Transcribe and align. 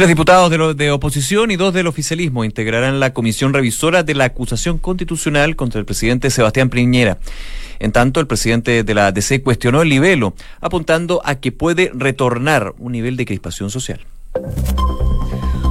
Tres 0.00 0.08
diputados 0.08 0.50
de, 0.78 0.90
oposición 0.92 1.50
y 1.50 1.56
dos 1.56 1.74
del 1.74 1.86
oficialismo 1.86 2.42
integrarán 2.42 3.00
la 3.00 3.12
comisión 3.12 3.52
revisora 3.52 4.02
de 4.02 4.14
la 4.14 4.24
acusación 4.24 4.78
constitucional 4.78 5.56
contra 5.56 5.78
el 5.78 5.84
presidente 5.84 6.30
Sebastián 6.30 6.70
Piñera. 6.70 7.18
En 7.80 7.92
tanto, 7.92 8.18
el 8.18 8.26
presidente 8.26 8.82
de 8.82 8.94
la 8.94 9.12
DC 9.12 9.42
cuestionó 9.42 9.82
el 9.82 9.90
libelo, 9.90 10.32
apuntando 10.62 11.20
a 11.22 11.34
que 11.34 11.52
puede 11.52 11.90
retornar 11.92 12.72
un 12.78 12.92
nivel 12.92 13.18
de 13.18 13.26
crispación 13.26 13.68
social. 13.68 14.00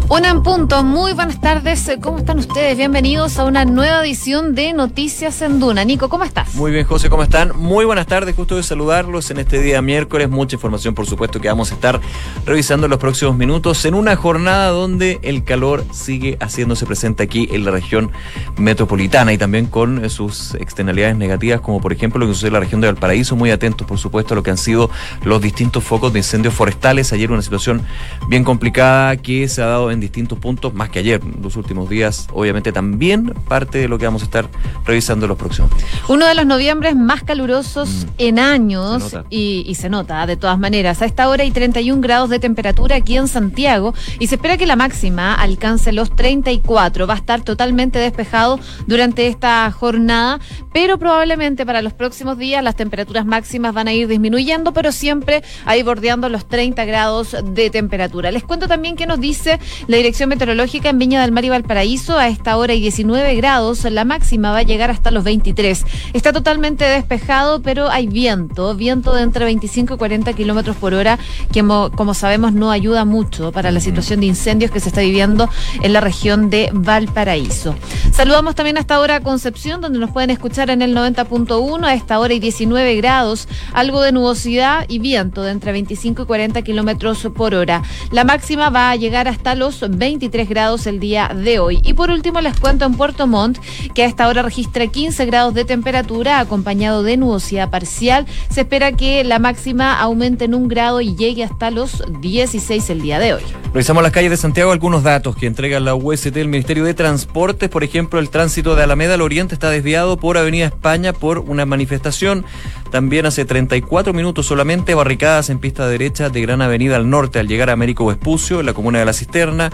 Una 0.10 0.32
en 0.32 0.41
punto, 0.41 0.84
muy 0.84 1.14
buenas 1.14 1.39
tardes. 1.39 1.91
¿Cómo 2.02 2.18
están 2.18 2.39
ustedes? 2.39 2.76
Bienvenidos 2.76 3.38
a 3.38 3.46
una 3.46 3.64
nueva 3.64 4.04
edición 4.04 4.55
de 4.55 4.73
Noticias 4.73 5.44
en 5.44 5.59
Duna. 5.59 5.86
Nico, 5.86 6.09
¿cómo 6.09 6.23
estás? 6.23 6.55
Muy 6.55 6.71
bien, 6.71 6.84
José, 6.84 7.12
¿cómo 7.12 7.21
están? 7.21 7.52
Muy 7.55 7.86
buenas 7.86 8.08
tardes, 8.08 8.36
justo 8.36 8.55
de 8.55 8.64
saludarlos 8.64 9.30
en 9.30 9.38
este 9.38 9.62
día 9.62 9.84
miércoles. 9.84 10.27
Mucha 10.27 10.55
información, 10.55 10.95
por 10.95 11.05
supuesto, 11.05 11.40
que 11.40 11.48
vamos 11.48 11.72
a 11.72 11.76
estar 11.76 12.02
revisando 12.44 12.88
en 12.88 12.90
los 12.90 13.00
próximos 13.00 13.38
minutos 13.38 13.86
en 13.86 13.94
una 13.94 14.16
jornada 14.16 14.70
donde 14.70 15.20
el 15.22 15.44
calor 15.44 15.86
sigue 15.91 16.40
haciéndose 16.41 16.88
presente 16.88 17.21
aquí 17.21 17.48
en 17.52 17.63
la 17.63 17.70
región 17.70 18.12
metropolitana 18.57 19.32
y 19.32 19.38
también 19.38 19.68
con 19.68 20.10
sus 20.10 20.55
externalidades 20.55 21.18
negativas, 21.18 21.62
como 21.62 21.82
por 21.82 21.94
ejemplo 21.94 22.20
lo 22.20 22.26
que 22.26 22.34
sucede 22.34 22.48
en 22.48 22.54
la 22.54 22.62
región 22.62 22.82
de 22.82 22.88
Valparaíso. 22.88 23.35
Muy 23.35 23.52
atentos, 23.52 23.85
por 23.85 23.99
supuesto, 23.99 24.34
a 24.34 24.38
lo 24.38 24.41
que 24.41 24.49
han 24.49 24.57
sido 24.57 24.90
los 25.23 25.40
distintos 25.40 25.84
focos 25.84 26.12
de 26.13 26.20
incendios 26.20 26.55
forestales. 26.55 27.13
Ayer 27.13 27.32
una 27.32 27.44
situación 27.44 27.84
bien 28.27 28.44
complicada 28.44 29.16
que 29.16 29.48
se 29.48 29.62
ha 29.62 29.68
dado 29.68 29.91
en 29.91 29.98
distintos 29.99 30.39
puntos, 30.39 30.73
más 30.73 30.89
que 30.89 30.99
ayer, 30.99 31.21
los 31.41 31.55
últimos 31.55 31.89
días, 31.89 32.27
obviamente 32.34 32.71
también 32.71 33.34
parte 33.48 33.80
de 33.80 33.88
lo 33.88 33.98
que 33.98 34.05
vamos 34.05 34.21
a 34.21 34.26
estar 34.26 34.48
revisando 34.85 35.26
en 35.26 35.30
los 35.30 35.38
próximos 35.38 35.71
Uno 36.07 36.26
de 36.26 36.35
los 36.35 36.45
noviembres 36.45 36.95
más 36.95 37.23
calurosos 37.23 37.90
mm. 37.90 38.09
en 38.17 38.40
años 38.40 39.17
Y, 39.30 39.76
se 39.80 39.90
nota 39.90 40.26
de 40.26 40.35
todas 40.35 40.59
maneras. 40.59 41.02
A 41.02 41.05
esta 41.05 41.30
hora 41.30 41.43
hay 41.43 41.52
31 41.52 42.02
grados 42.02 42.30
de 42.30 42.40
temperatura 42.40 42.98
aquí 42.98 43.16
en 43.16 43.27
Santiago 43.30 43.93
y 44.20 44.27
se 44.27 44.35
espera 44.35 44.57
que 44.57 44.66
la 44.66 44.76
máxima 44.76 45.34
alcance 45.34 45.93
los 45.93 46.13
34. 46.16 47.07
Va 47.07 47.13
a 47.13 47.18
estar 47.18 47.41
totalmente 47.41 47.98
despejado 47.98 48.59
durante 48.87 49.27
esta 49.27 49.71
jornada, 49.71 50.40
pero 50.74 50.98
probablemente 50.98 51.65
para 51.65 51.81
los 51.81 51.93
próximos 51.93 52.37
días 52.37 52.63
las 52.63 52.76
temperaturas 52.76 53.26
máximas 53.26 53.74
van 53.74 53.87
a 53.87 53.93
ir 53.93 54.07
disminuyendo, 54.07 54.74
pero 54.74 54.91
siempre 54.91 55.43
ahí 55.65 55.81
bordeando 55.84 56.27
los 56.27 56.48
30 56.48 56.84
grados 56.85 57.35
de 57.43 57.70
temperatura. 57.70 58.31
Les 58.31 58.43
cuento 58.43 58.68
también 58.68 58.96
que 58.96 59.05
nos 59.05 59.20
dice 59.20 59.59
la 59.90 59.98
Dirección 59.98 60.29
Meteorológica 60.29 60.90
en 60.90 60.99
Viña 60.99 61.20
del 61.23 61.32
Mar 61.32 61.43
y 61.45 61.49
Valparaíso 61.49 62.15
a 62.15 62.27
esta 62.27 62.57
hora 62.57 62.76
y 62.76 62.79
19 62.79 63.34
grados, 63.34 63.85
la 63.85 64.06
máxima 64.06 64.51
va 64.51 64.59
a 64.59 64.62
llegar 64.62 64.91
hasta 64.91 65.09
los 65.09 65.23
23. 65.23 65.84
Está 66.13 66.31
totalmente 66.31 66.85
despejado, 66.85 67.63
pero 67.63 67.90
hay 67.90 68.06
viento, 68.06 68.75
viento 68.75 69.16
de 69.16 69.23
entre 69.23 69.46
25 69.46 69.96
y 69.96 69.97
40 69.97 70.34
kilómetros 70.34 70.75
por 70.75 70.94
hora, 70.94 71.18
que 71.51 71.62
como, 71.62 72.13
sabemos 72.13 72.53
no 72.53 72.69
ayuda 72.69 73.03
mucho 73.03 73.51
para 73.51 73.72
la 73.72 73.79
situación 73.79 74.19
de 74.19 74.28
incendios 74.28 74.69
que 74.69 74.79
se 74.79 74.90
está 74.90 75.01
viviendo 75.01 75.50
en 75.81 75.91
la 75.91 76.01
región 76.01 76.51
de 76.51 76.69
Valparaíso. 76.72 77.74
Saludamos 78.12 78.53
también 78.53 78.78
a 78.78 78.81
esta 78.81 79.00
hora 79.00 79.16
a 79.16 79.22
Concepción, 79.22 79.81
donde 79.81 79.97
nos 79.97 80.12
pueden 80.12 80.29
escuchar 80.29 80.69
en 80.69 80.84
el 80.84 80.96
90.1, 80.96 81.84
a 81.84 81.96
esta 81.96 82.19
hora 82.19 82.35
y 82.35 82.40
19 82.40 82.96
grados, 82.97 83.47
algo 83.74 84.03
de 84.03 84.12
nubosidad 84.12 84.85
y 84.88 85.00
viento 85.00 85.41
de 85.41 85.50
entre 85.50 85.72
25 85.72 86.22
y 86.22 86.25
40 86.28 86.62
kilómetros 86.62 87.28
por 87.35 87.56
hora. 87.56 87.81
La 88.12 88.24
máxima 88.24 88.69
va 88.69 88.91
a 88.91 88.96
llegar 88.96 89.28
hasta 89.28 89.56
los 89.56 89.78
23 89.88 90.50
grados 90.50 90.88
el 90.88 91.00
día 91.00 91.30
de 91.30 91.59
hoy. 91.59 91.80
Y 91.84 91.94
por 91.94 92.09
último 92.12 92.41
les 92.41 92.59
cuento 92.59 92.85
en 92.85 92.96
Puerto 92.96 93.28
Montt 93.28 93.59
que 93.94 94.03
a 94.03 94.06
esta 94.06 94.28
hora 94.28 94.41
registra 94.41 94.88
15 94.88 95.25
grados 95.25 95.53
de 95.53 95.66
temperatura 95.66 96.40
acompañado 96.40 97.03
de 97.03 97.18
nubosidad 97.18 97.69
parcial. 97.69 98.25
Se 98.50 98.62
espera 98.62 98.91
que 98.91 99.24
la 99.24 99.40
máxima 99.40 100.00
aumente 100.00 100.46
en 100.46 100.53
un 100.53 100.68
grado 100.68 101.02
y 101.02 101.16
llegue 101.16 101.44
hasta 101.44 101.72
los 101.72 102.03
16 102.22 102.90
el 102.90 103.02
día 103.02 103.19
de 103.19 103.34
hoy. 103.34 103.44
Revisamos 103.74 104.02
las 104.02 104.12
calles 104.12 104.31
de 104.31 104.38
Santiago 104.38 104.72
algunos 104.72 105.03
datos 105.03 105.36
que 105.36 105.46
entrega 105.46 105.80
la 105.80 105.94
UST 105.94 106.36
el 106.38 106.47
Ministerio 106.47 106.84
de 106.84 106.94
Transportes. 106.94 107.69
Por 107.69 107.84
ejemplo, 107.84 108.19
el 108.19 108.30
tránsito 108.30 108.75
de 108.75 108.84
Alameda 108.84 109.14
al 109.14 109.22
Oriente 109.22 109.53
está 109.53 109.69
desviado 109.69 110.18
por 110.18 110.38
Avenida 110.38 110.66
España 110.66 111.14
por 111.14 111.40
una 111.40 111.66
manifestación. 111.66 112.46
También 112.92 113.28
hace 113.28 113.46
34 113.46 114.14
minutos 114.14 114.48
solamente 114.48 114.96
barricadas 114.96 115.50
en 115.50 115.59
pista 115.59 115.88
derecha 115.88 116.30
de 116.30 116.42
Gran 116.42 116.62
Avenida 116.62 116.96
al 116.96 117.09
norte 117.09 117.40
al 117.40 117.48
llegar 117.48 117.70
a 117.70 117.74
Américo 117.74 118.08
Vespucio, 118.08 118.59
en 118.59 118.66
la 118.66 118.74
comuna 118.74 119.00
de 119.00 119.06
La 119.06 119.14
Cisterna. 119.14 119.69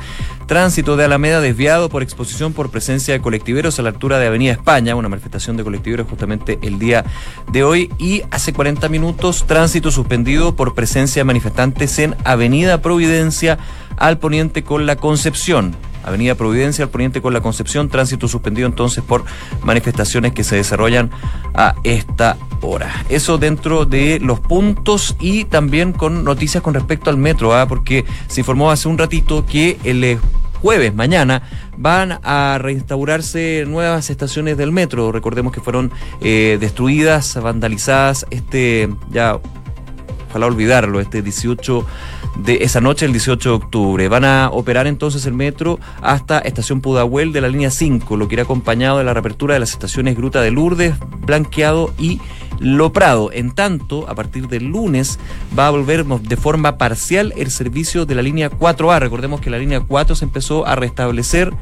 Tránsito 0.47 0.95
de 0.95 1.06
Alameda 1.06 1.41
desviado 1.41 1.89
por 1.89 2.03
exposición 2.03 2.53
por 2.53 2.69
presencia 2.69 3.13
de 3.13 3.22
colectiveros 3.22 3.79
a 3.79 3.81
la 3.81 3.89
altura 3.89 4.19
de 4.19 4.28
Avenida 4.28 4.53
España, 4.53 4.95
una 4.95 5.09
manifestación 5.09 5.57
de 5.57 5.63
colectiveros 5.63 6.07
justamente 6.07 6.59
el 6.61 6.79
día 6.79 7.06
de 7.51 7.63
hoy. 7.63 7.89
Y 7.97 8.22
hace 8.31 8.53
40 8.53 8.88
minutos 8.89 9.45
tránsito 9.47 9.91
suspendido 9.91 10.55
por 10.55 10.75
presencia 10.75 11.22
de 11.22 11.25
manifestantes 11.25 11.97
en 12.00 12.16
Avenida 12.23 12.81
Providencia 12.81 13.57
al 13.97 14.19
poniente 14.19 14.63
con 14.63 14.85
la 14.85 14.95
Concepción. 14.97 15.75
Avenida 16.05 16.35
Providencia 16.35 16.85
al 16.85 16.91
poniente 16.91 17.21
con 17.21 17.33
la 17.33 17.41
Concepción, 17.41 17.89
tránsito 17.89 18.27
suspendido 18.27 18.67
entonces 18.67 19.03
por 19.03 19.25
manifestaciones 19.63 20.33
que 20.33 20.43
se 20.43 20.55
desarrollan 20.55 21.09
a 21.53 21.75
esta 21.83 22.38
hora. 22.61 23.05
Eso 23.09 23.38
dentro 23.38 23.85
de 23.85 24.19
los 24.19 24.39
puntos 24.39 25.16
y 25.19 25.45
también 25.45 25.93
con 25.93 26.23
noticias 26.23 26.63
con 26.63 26.73
respecto 26.73 27.09
al 27.09 27.17
metro, 27.17 27.53
¿ah? 27.55 27.67
porque 27.67 28.05
se 28.27 28.41
informó 28.41 28.71
hace 28.71 28.88
un 28.88 28.97
ratito 28.97 29.45
que 29.45 29.77
el 29.83 30.03
eh, 30.03 30.19
jueves, 30.61 30.93
mañana, 30.95 31.43
van 31.77 32.19
a 32.23 32.57
reinstaurarse 32.59 33.66
nuevas 33.67 34.09
estaciones 34.09 34.57
del 34.57 34.72
metro. 34.72 35.11
Recordemos 35.11 35.53
que 35.53 35.61
fueron 35.61 35.91
eh, 36.22 36.57
destruidas, 36.59 37.39
vandalizadas, 37.41 38.25
este, 38.29 38.89
ya, 39.11 39.39
ojalá 40.29 40.47
olvidarlo, 40.47 40.99
este 40.99 41.22
18 41.22 41.85
de 42.38 42.63
esa 42.63 42.81
noche, 42.81 43.06
el 43.06 43.12
18 43.12 43.50
de 43.50 43.56
octubre. 43.56 44.07
Van 44.07 44.25
a 44.25 44.50
operar 44.51 44.88
entonces 44.88 45.25
el 45.25 45.34
metro 45.34 45.79
hasta 46.01 46.40
Estación 46.40 46.81
Pudahuel 46.81 47.31
de 47.34 47.41
la 47.41 47.47
línea 47.47 47.72
5, 47.72 48.18
lo 48.18 48.28
que 48.28 48.35
irá 48.35 48.44
acompañado 48.44 48.97
de 48.97 49.03
la 49.03 49.13
reapertura 49.13 49.53
de 49.53 49.59
las 49.59 49.72
estaciones 49.72 50.16
Gruta 50.16 50.41
de 50.41 50.51
Lourdes, 50.51 50.96
Blanqueado 51.25 51.94
y 51.97 52.19
Lo 52.59 52.94
Prado. 52.94 53.31
En 53.31 53.53
tanto, 53.53 54.09
a 54.09 54.16
partir 54.16 54.47
del 54.47 54.66
lunes 54.66 55.19
va 55.57 55.68
a 55.68 55.72
volver 55.72 56.06
de 56.06 56.38
forma 56.38 56.78
parcial 56.78 57.34
el 57.38 57.51
servicio 57.51 58.06
de 58.06 58.16
la 58.16 58.22
línea 58.22 58.52
4A. 58.52 59.00
Recordemos 59.00 59.41
que 59.41 59.50
la 59.50 59.57
línea 59.57 59.81
4 59.81 60.16
se 60.16 60.25
empezó 60.25 60.66
a 60.66 60.75
restablecer 60.75 61.53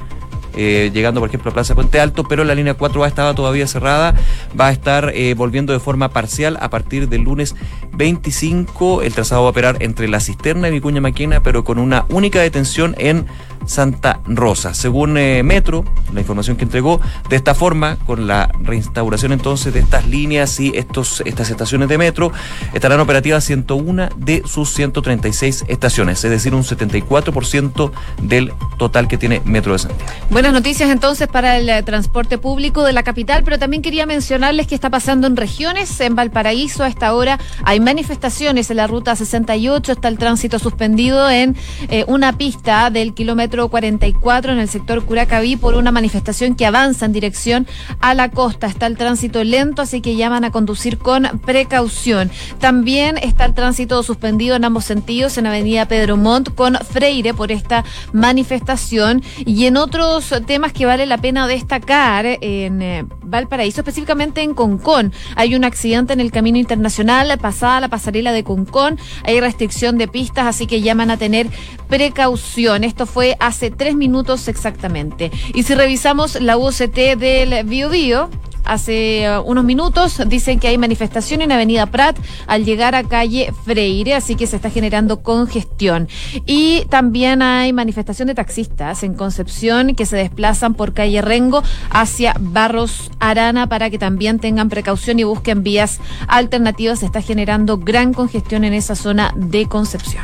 eh, 0.56 0.92
llegando 0.94 1.20
por 1.20 1.30
ejemplo 1.30 1.52
a 1.52 1.54
Plaza 1.54 1.76
Puente 1.76 2.00
Alto, 2.00 2.24
pero 2.24 2.44
la 2.44 2.56
línea 2.56 2.78
4A 2.78 3.08
estaba 3.08 3.34
todavía 3.34 3.68
cerrada, 3.68 4.16
va 4.60 4.68
a 4.68 4.72
estar 4.72 5.12
eh, 5.14 5.34
volviendo 5.34 5.74
de 5.74 5.80
forma 5.80 6.10
parcial 6.10 6.58
a 6.62 6.70
partir 6.70 7.10
del 7.10 7.22
lunes 7.22 7.56
25. 7.94 9.02
El 9.02 9.14
trazado 9.14 9.42
va 9.42 9.48
a 9.48 9.52
operar 9.52 9.78
entre 9.82 10.08
la 10.08 10.20
cisterna 10.20 10.68
y 10.68 10.72
Vicuña 10.72 11.02
Maquena, 11.02 11.42
pero 11.42 11.64
con 11.64 11.80
una 11.80 12.06
única 12.10 12.40
detención 12.42 12.96
en 12.98 13.26
Santa 13.66 14.20
Rosa. 14.26 14.74
Según 14.74 15.18
eh, 15.18 15.44
Metro, 15.44 15.84
la 16.14 16.20
información 16.20 16.58
que 16.58 16.64
entregó, 16.64 17.00
de 17.30 17.36
esta 17.36 17.56
forma, 17.56 17.98
con 18.06 18.28
la 18.28 18.50
reinstauración 18.60 19.32
entonces 19.32 19.74
de 19.74 19.80
estas 19.80 20.08
líneas 20.08 20.60
y 20.60 20.72
estos, 20.76 21.22
estas 21.26 21.50
estaciones 21.50 21.90
de 21.90 21.98
metro, 21.98 22.32
estarán 22.74 23.00
operativas 23.00 23.44
101 23.44 24.10
de 24.18 24.44
sus 24.46 24.74
136 24.74 25.66
estaciones, 25.68 26.24
es 26.24 26.32
decir, 26.32 26.56
un 26.56 26.64
74% 26.64 27.92
del 28.22 28.54
total 28.78 29.08
que 29.08 29.18
tiene 29.18 29.42
Metro 29.46 29.74
de 29.74 29.80
Santiago. 29.80 30.12
Buenas 30.30 30.54
noticias 30.54 30.90
entonces 30.90 31.28
para 31.28 31.58
el 31.58 31.70
eh, 31.70 31.84
transporte 31.84 32.38
público 32.38 32.84
de 32.84 32.94
la 32.94 33.04
capital, 33.04 33.44
pero 33.44 33.60
también 33.60 33.82
quería 33.82 34.06
mencionarles 34.06 34.68
que 34.68 34.76
está 34.76 34.90
pasando 34.90 35.28
en 35.28 35.36
regiones, 35.36 36.00
en 36.00 36.16
Valparaíso 36.16 36.84
a 36.84 36.88
esta 36.88 37.14
hora 37.14 37.40
hay 37.64 37.80
manifestaciones 37.80 38.70
en 38.70 38.78
la 38.78 38.88
ruta 38.88 39.16
68, 39.16 39.92
está 39.92 40.08
el 40.08 40.18
tránsito 40.18 40.60
suspendido 40.60 41.30
en 41.30 41.56
eh, 41.90 42.06
una 42.08 42.38
pista 42.38 42.90
del 42.90 43.14
kilómetro 43.14 43.53
44 43.54 44.52
en 44.52 44.60
el 44.60 44.68
sector 44.68 45.06
Curacaví 45.06 45.56
por 45.56 45.76
una 45.76 45.92
manifestación 45.92 46.56
que 46.56 46.66
avanza 46.66 47.06
en 47.06 47.14
dirección 47.14 47.68
a 48.00 48.14
la 48.14 48.30
costa. 48.30 48.68
Está 48.68 48.88
el 48.88 48.98
tránsito 48.98 49.44
lento, 49.44 49.82
así 49.82 50.02
que 50.02 50.16
llaman 50.16 50.44
a 50.44 50.52
conducir 50.52 50.98
con 50.98 51.24
precaución. 51.46 52.32
También 52.60 53.18
está 53.18 53.46
el 53.46 53.54
tránsito 53.54 54.02
suspendido 54.04 54.56
en 54.56 54.66
ambos 54.66 54.86
sentidos 54.86 55.38
en 55.38 55.48
Avenida 55.48 55.88
Pedro 55.88 56.18
Montt 56.18 56.54
con 56.56 56.76
Freire 56.76 57.34
por 57.34 57.52
esta 57.52 57.84
manifestación 58.12 59.22
y 59.46 59.66
en 59.66 59.78
otros 59.78 60.34
temas 60.46 60.74
que 60.74 60.86
vale 60.86 61.06
la 61.06 61.18
pena 61.18 61.48
destacar 61.48 62.26
en 62.26 62.82
eh, 62.82 63.06
Valparaíso, 63.24 63.82
específicamente 63.82 64.42
en 64.42 64.54
Concón. 64.54 65.14
Hay 65.36 65.56
un 65.56 65.64
accidente 65.64 66.14
en 66.14 66.20
el 66.20 66.32
camino 66.32 66.58
internacional 66.58 67.38
pasada 67.38 67.82
la 67.82 67.88
pasarela 67.88 68.32
de 68.32 68.44
Concón. 68.44 69.00
Hay 69.24 69.40
restricción 69.40 69.98
de 69.98 70.08
pistas, 70.08 70.46
así 70.46 70.68
que 70.68 70.82
llaman 70.82 71.12
a 71.12 71.18
tener 71.18 71.48
precaución. 71.88 72.84
Esto 72.84 73.06
fue 73.06 73.36
hace 73.44 73.72
tres 73.72 73.96
minutos 73.96 74.48
exactamente. 74.48 75.30
Y 75.54 75.64
si 75.64 75.76
revisamos 75.76 76.40
la 76.42 76.58
UCT 76.58 77.18
del 77.18 77.66
Bio 77.66 78.30
hace 78.64 79.28
uh, 79.28 79.42
unos 79.42 79.66
minutos 79.66 80.22
dicen 80.28 80.58
que 80.58 80.70
hay 80.70 80.78
manifestación 80.78 81.42
en 81.42 81.52
Avenida 81.52 81.86
Prat 81.88 82.18
al 82.48 82.64
llegar 82.64 82.96
a 82.96 83.04
calle 83.04 83.54
Freire, 83.66 84.16
así 84.16 84.36
que 84.36 84.48
se 84.48 84.56
está 84.56 84.70
generando 84.70 85.22
congestión. 85.22 86.08
Y 86.46 86.86
también 86.86 87.42
hay 87.42 87.74
manifestación 87.74 88.30
de 88.30 88.36
taxistas 88.36 89.04
en 89.04 89.14
Concepción 89.16 89.94
que 89.96 90.06
se 90.06 90.16
desplazan 90.16 90.74
por 90.74 90.94
calle 90.94 91.22
Rengo 91.22 91.64
hacia 91.90 92.36
Barros 92.40 93.12
Arana 93.20 93.68
para 93.68 93.90
que 93.90 94.00
también 94.00 94.40
tengan 94.40 94.70
precaución 94.70 95.20
y 95.20 95.26
busquen 95.26 95.64
vías 95.64 96.00
alternativas. 96.30 97.00
Se 97.00 97.06
está 97.06 97.22
generando 97.22 97.78
gran 97.78 98.14
congestión 98.14 98.64
en 98.64 98.74
esa 98.74 98.96
zona 98.96 99.34
de 99.36 99.66
Concepción. 99.66 100.24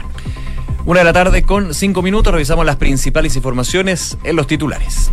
Una 0.86 1.00
de 1.00 1.06
la 1.06 1.14
tarde 1.14 1.44
con 1.44 1.74
cinco 1.74 2.02
minutos 2.02 2.34
revisamos 2.34 2.66
las 2.66 2.78
principales 2.78 3.36
informaciones 3.36 4.18
en 4.24 4.36
los 4.36 4.48
titulares. 4.48 5.12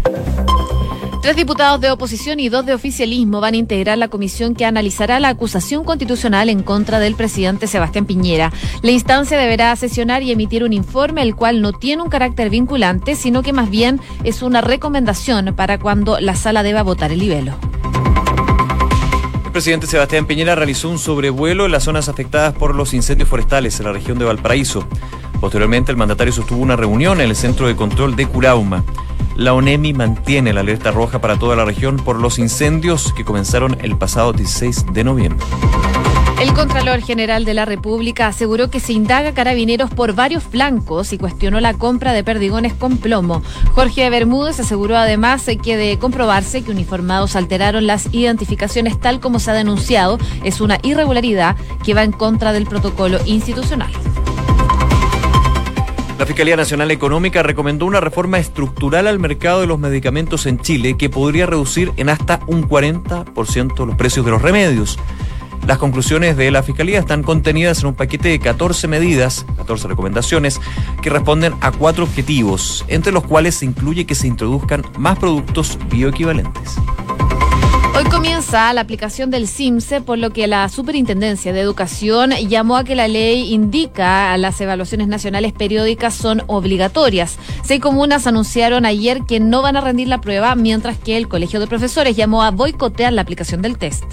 Tres 1.22 1.34
diputados 1.34 1.80
de 1.80 1.90
oposición 1.90 2.38
y 2.38 2.48
dos 2.48 2.64
de 2.64 2.72
oficialismo 2.72 3.40
van 3.40 3.54
a 3.54 3.56
integrar 3.56 3.98
la 3.98 4.06
comisión 4.06 4.54
que 4.54 4.64
analizará 4.64 5.18
la 5.18 5.30
acusación 5.30 5.82
constitucional 5.82 6.48
en 6.50 6.62
contra 6.62 7.00
del 7.00 7.16
presidente 7.16 7.66
Sebastián 7.66 8.06
Piñera. 8.06 8.52
La 8.82 8.92
instancia 8.92 9.36
deberá 9.36 9.74
sesionar 9.74 10.22
y 10.22 10.30
emitir 10.30 10.62
un 10.62 10.72
informe, 10.72 11.22
el 11.22 11.34
cual 11.34 11.62
no 11.62 11.72
tiene 11.72 12.02
un 12.02 12.10
carácter 12.10 12.48
vinculante, 12.48 13.16
sino 13.16 13.42
que 13.42 13.52
más 13.52 13.70
bien 13.70 14.00
es 14.22 14.42
una 14.42 14.60
recomendación 14.60 15.52
para 15.56 15.78
cuando 15.80 16.20
la 16.20 16.36
sala 16.36 16.62
deba 16.62 16.84
votar 16.84 17.10
el 17.10 17.18
libelo. 17.18 17.56
El 19.44 19.50
presidente 19.50 19.88
Sebastián 19.88 20.26
Piñera 20.26 20.54
realizó 20.54 20.90
un 20.90 20.98
sobrevuelo 20.98 21.66
en 21.66 21.72
las 21.72 21.82
zonas 21.82 22.08
afectadas 22.08 22.54
por 22.54 22.74
los 22.74 22.94
incendios 22.94 23.28
forestales 23.28 23.80
en 23.80 23.86
la 23.86 23.92
región 23.92 24.18
de 24.18 24.26
Valparaíso. 24.26 24.86
Posteriormente, 25.40 25.90
el 25.90 25.98
mandatario 25.98 26.32
sostuvo 26.32 26.60
una 26.60 26.76
reunión 26.76 27.20
en 27.20 27.28
el 27.28 27.36
centro 27.36 27.66
de 27.66 27.76
control 27.76 28.16
de 28.16 28.26
Curauma. 28.26 28.84
La 29.36 29.52
ONEMI 29.52 29.92
mantiene 29.92 30.52
la 30.52 30.60
alerta 30.60 30.90
roja 30.90 31.20
para 31.20 31.38
toda 31.38 31.56
la 31.56 31.64
región 31.64 31.96
por 31.96 32.18
los 32.18 32.38
incendios 32.38 33.12
que 33.12 33.24
comenzaron 33.24 33.76
el 33.82 33.96
pasado 33.96 34.32
16 34.32 34.86
de 34.92 35.04
noviembre. 35.04 35.44
El 36.40 36.52
Contralor 36.52 37.00
General 37.00 37.46
de 37.46 37.54
la 37.54 37.64
República 37.64 38.26
aseguró 38.26 38.68
que 38.68 38.78
se 38.78 38.92
indaga 38.92 39.32
carabineros 39.32 39.88
por 39.88 40.14
varios 40.14 40.42
flancos 40.42 41.14
y 41.14 41.18
cuestionó 41.18 41.60
la 41.60 41.72
compra 41.72 42.12
de 42.12 42.24
perdigones 42.24 42.74
con 42.74 42.98
plomo. 42.98 43.42
Jorge 43.72 44.10
Bermúdez 44.10 44.60
aseguró 44.60 44.98
además 44.98 45.46
que 45.62 45.78
de 45.78 45.98
comprobarse 45.98 46.62
que 46.62 46.70
uniformados 46.70 47.36
alteraron 47.36 47.86
las 47.86 48.12
identificaciones 48.12 49.00
tal 49.00 49.18
como 49.18 49.38
se 49.38 49.50
ha 49.50 49.54
denunciado, 49.54 50.18
es 50.44 50.60
una 50.60 50.78
irregularidad 50.82 51.56
que 51.82 51.94
va 51.94 52.04
en 52.04 52.12
contra 52.12 52.52
del 52.52 52.66
protocolo 52.66 53.18
institucional. 53.24 53.90
La 56.18 56.24
Fiscalía 56.24 56.56
Nacional 56.56 56.90
Económica 56.90 57.42
recomendó 57.42 57.84
una 57.84 58.00
reforma 58.00 58.38
estructural 58.38 59.06
al 59.06 59.18
mercado 59.18 59.60
de 59.60 59.66
los 59.66 59.78
medicamentos 59.78 60.46
en 60.46 60.58
Chile 60.58 60.96
que 60.96 61.10
podría 61.10 61.44
reducir 61.44 61.92
en 61.98 62.08
hasta 62.08 62.40
un 62.46 62.66
40% 62.66 63.84
los 63.84 63.96
precios 63.96 64.24
de 64.24 64.30
los 64.30 64.40
remedios. 64.40 64.98
Las 65.66 65.76
conclusiones 65.76 66.38
de 66.38 66.50
la 66.50 66.62
Fiscalía 66.62 67.00
están 67.00 67.22
contenidas 67.22 67.80
en 67.80 67.88
un 67.88 67.94
paquete 67.94 68.30
de 68.30 68.38
14 68.38 68.88
medidas, 68.88 69.44
14 69.58 69.88
recomendaciones, 69.88 70.58
que 71.02 71.10
responden 71.10 71.54
a 71.60 71.70
cuatro 71.70 72.04
objetivos, 72.04 72.86
entre 72.88 73.12
los 73.12 73.24
cuales 73.24 73.56
se 73.56 73.66
incluye 73.66 74.06
que 74.06 74.14
se 74.14 74.26
introduzcan 74.26 74.84
más 74.96 75.18
productos 75.18 75.78
bioequivalentes. 75.90 76.76
Hoy 77.96 78.04
comienza 78.04 78.70
la 78.74 78.82
aplicación 78.82 79.30
del 79.30 79.48
CIMSE, 79.48 80.02
por 80.02 80.18
lo 80.18 80.28
que 80.28 80.46
la 80.46 80.68
Superintendencia 80.68 81.54
de 81.54 81.60
Educación 81.60 82.30
llamó 82.46 82.76
a 82.76 82.84
que 82.84 82.94
la 82.94 83.08
ley 83.08 83.54
indica 83.54 84.36
las 84.36 84.60
evaluaciones 84.60 85.08
nacionales 85.08 85.54
periódicas 85.54 86.12
son 86.12 86.42
obligatorias. 86.46 87.38
Seis 87.64 87.80
comunas 87.80 88.26
anunciaron 88.26 88.84
ayer 88.84 89.22
que 89.26 89.40
no 89.40 89.62
van 89.62 89.78
a 89.78 89.80
rendir 89.80 90.08
la 90.08 90.20
prueba, 90.20 90.54
mientras 90.56 90.98
que 90.98 91.16
el 91.16 91.26
Colegio 91.26 91.58
de 91.58 91.68
Profesores 91.68 92.14
llamó 92.16 92.42
a 92.42 92.50
boicotear 92.50 93.14
la 93.14 93.22
aplicación 93.22 93.62
del 93.62 93.78
test. 93.78 94.04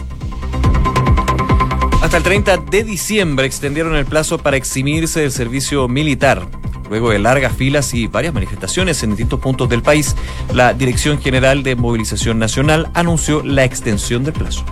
Hasta 2.02 2.16
el 2.16 2.24
30 2.24 2.58
de 2.58 2.86
diciembre 2.86 3.46
extendieron 3.48 3.98
el 3.98 4.06
plazo 4.06 4.38
para 4.38 4.56
eximirse 4.56 5.20
del 5.20 5.32
servicio 5.34 5.90
militar. 5.90 6.48
Luego 6.90 7.12
de 7.12 7.20
largas 7.20 7.56
filas 7.56 7.94
y 7.94 8.08
varias 8.08 8.34
manifestaciones 8.34 9.02
en 9.04 9.12
distintos 9.12 9.40
puntos 9.40 9.70
del 9.70 9.82
país, 9.82 10.16
la 10.54 10.74
Dirección 10.74 11.20
General 11.20 11.64
de 11.64 11.76
Movilización 11.76 12.40
Nacional 12.40 12.90
anunció 12.94 13.44
la 13.44 13.64
extensión 13.64 14.24
del 14.24 14.34
plazo. 14.34 14.66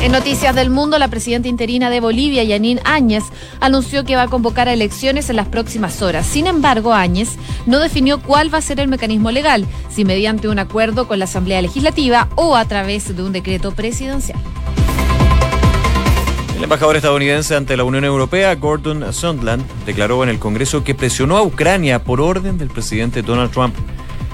En 0.00 0.12
Noticias 0.12 0.54
del 0.54 0.70
Mundo, 0.70 0.98
la 0.98 1.08
presidenta 1.08 1.48
interina 1.48 1.90
de 1.90 2.00
Bolivia, 2.00 2.44
Yanín 2.44 2.80
Áñez, 2.84 3.24
anunció 3.60 4.04
que 4.04 4.14
va 4.14 4.22
a 4.22 4.28
convocar 4.28 4.68
a 4.68 4.72
elecciones 4.72 5.30
en 5.30 5.36
las 5.36 5.48
próximas 5.48 6.00
horas. 6.02 6.26
Sin 6.26 6.46
embargo, 6.46 6.92
Áñez 6.92 7.30
no 7.64 7.80
definió 7.80 8.20
cuál 8.20 8.52
va 8.52 8.58
a 8.58 8.62
ser 8.62 8.78
el 8.78 8.88
mecanismo 8.88 9.32
legal, 9.32 9.66
si 9.88 10.04
mediante 10.04 10.48
un 10.48 10.58
acuerdo 10.58 11.08
con 11.08 11.18
la 11.18 11.24
Asamblea 11.24 11.62
Legislativa 11.62 12.28
o 12.36 12.56
a 12.56 12.66
través 12.66 13.16
de 13.16 13.22
un 13.22 13.32
decreto 13.32 13.72
presidencial. 13.72 14.38
El 16.56 16.64
embajador 16.64 16.96
estadounidense 16.96 17.54
ante 17.54 17.76
la 17.76 17.84
Unión 17.84 18.06
Europea, 18.06 18.54
Gordon 18.54 19.12
Sondland, 19.12 19.62
declaró 19.84 20.22
en 20.22 20.30
el 20.30 20.38
Congreso 20.38 20.82
que 20.82 20.94
presionó 20.94 21.36
a 21.36 21.42
Ucrania 21.42 22.02
por 22.02 22.18
orden 22.18 22.56
del 22.56 22.70
presidente 22.70 23.20
Donald 23.20 23.50
Trump. 23.50 23.74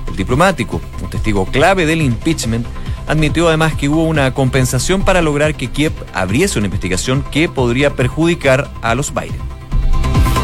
El 0.06 0.14
diplomático, 0.14 0.80
un 1.02 1.10
testigo 1.10 1.46
clave 1.46 1.84
del 1.84 2.00
impeachment, 2.00 2.64
admitió 3.08 3.48
además 3.48 3.74
que 3.74 3.88
hubo 3.88 4.04
una 4.04 4.32
compensación 4.34 5.04
para 5.04 5.20
lograr 5.20 5.56
que 5.56 5.66
Kiev 5.66 5.92
abriese 6.14 6.60
una 6.60 6.66
investigación 6.66 7.24
que 7.32 7.48
podría 7.48 7.96
perjudicar 7.96 8.70
a 8.82 8.94
los 8.94 9.12
Biden. 9.12 9.51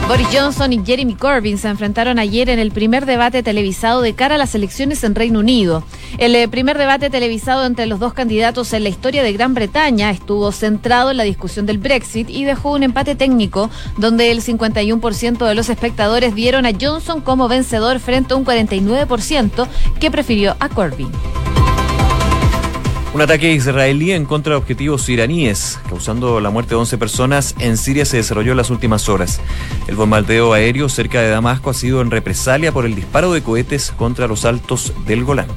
Boris 0.09 0.29
Johnson 0.33 0.73
y 0.73 0.83
Jeremy 0.83 1.17
Corbyn 1.17 1.59
se 1.59 1.69
enfrentaron 1.69 2.19
ayer 2.19 2.49
en 2.49 2.59
el 2.59 2.71
primer 2.71 3.05
debate 3.05 3.43
televisado 3.43 4.01
de 4.01 4.15
cara 4.15 4.37
a 4.37 4.39
las 4.39 4.55
elecciones 4.55 5.05
en 5.05 5.15
Reino 5.15 5.41
Unido. 5.41 5.85
El 6.17 6.35
eh, 6.35 6.49
primer 6.49 6.79
debate 6.79 7.11
televisado 7.11 7.67
entre 7.67 7.85
los 7.85 8.01
dos 8.01 8.15
candidatos 8.15 8.73
en 8.73 8.85
la 8.85 8.89
historia 8.89 9.23
de 9.23 9.35
Gran 9.35 9.53
Bretaña 9.53 10.11
estuvo 10.11 10.51
centrado 10.51 11.11
en 11.11 11.19
la 11.19 11.25
discusión 11.25 11.67
del 11.67 11.77
Brexit 11.77 12.31
y 12.31 12.45
dejó 12.45 12.73
un 12.73 12.85
empate 12.85 13.17
técnico 13.17 13.69
donde 13.99 14.31
el 14.31 14.43
51% 14.43 15.47
de 15.47 15.55
los 15.55 15.69
espectadores 15.69 16.35
vieron 16.35 16.65
a 16.65 16.73
Johnson 16.73 17.21
como 17.21 17.47
vencedor 17.47 18.01
frente 18.01 18.33
a 18.33 18.39
un 18.39 18.47
49% 18.47 19.69
que 20.01 20.11
prefirió 20.11 20.57
a 20.59 20.71
Corbyn. 20.71 21.13
Un 23.15 23.23
ataque 23.23 23.53
israelí 23.53 24.13
en 24.13 24.27
contra 24.27 24.53
de 24.53 24.59
objetivos 24.59 25.09
iraníes, 25.09 25.81
causando 25.89 26.41
la 26.41 26.51
muerte 26.51 26.71
de 26.71 26.77
11 26.77 26.99
personas 26.99 27.55
en 27.59 27.79
Siria, 27.79 28.05
se 28.05 28.19
desarrolló 28.19 28.51
en 28.51 28.59
las 28.59 28.69
últimas 28.69 29.09
horas. 29.09 29.41
El 29.87 29.97
bombardeo 29.97 30.53
aéreo 30.53 30.91
cerca 30.91 31.23
de 31.23 31.31
Damasco 31.31 31.71
ha 31.71 31.75
sido 31.75 32.03
en 32.03 32.11
represalia 32.11 32.71
por 32.71 32.85
el 32.85 32.95
disparo 32.95 33.33
de 33.33 33.43
cohetes 33.43 33.93
contra 33.93 34.27
los 34.27 34.45
altos 34.45 34.93
del 35.07 35.25
Golán. 35.25 35.49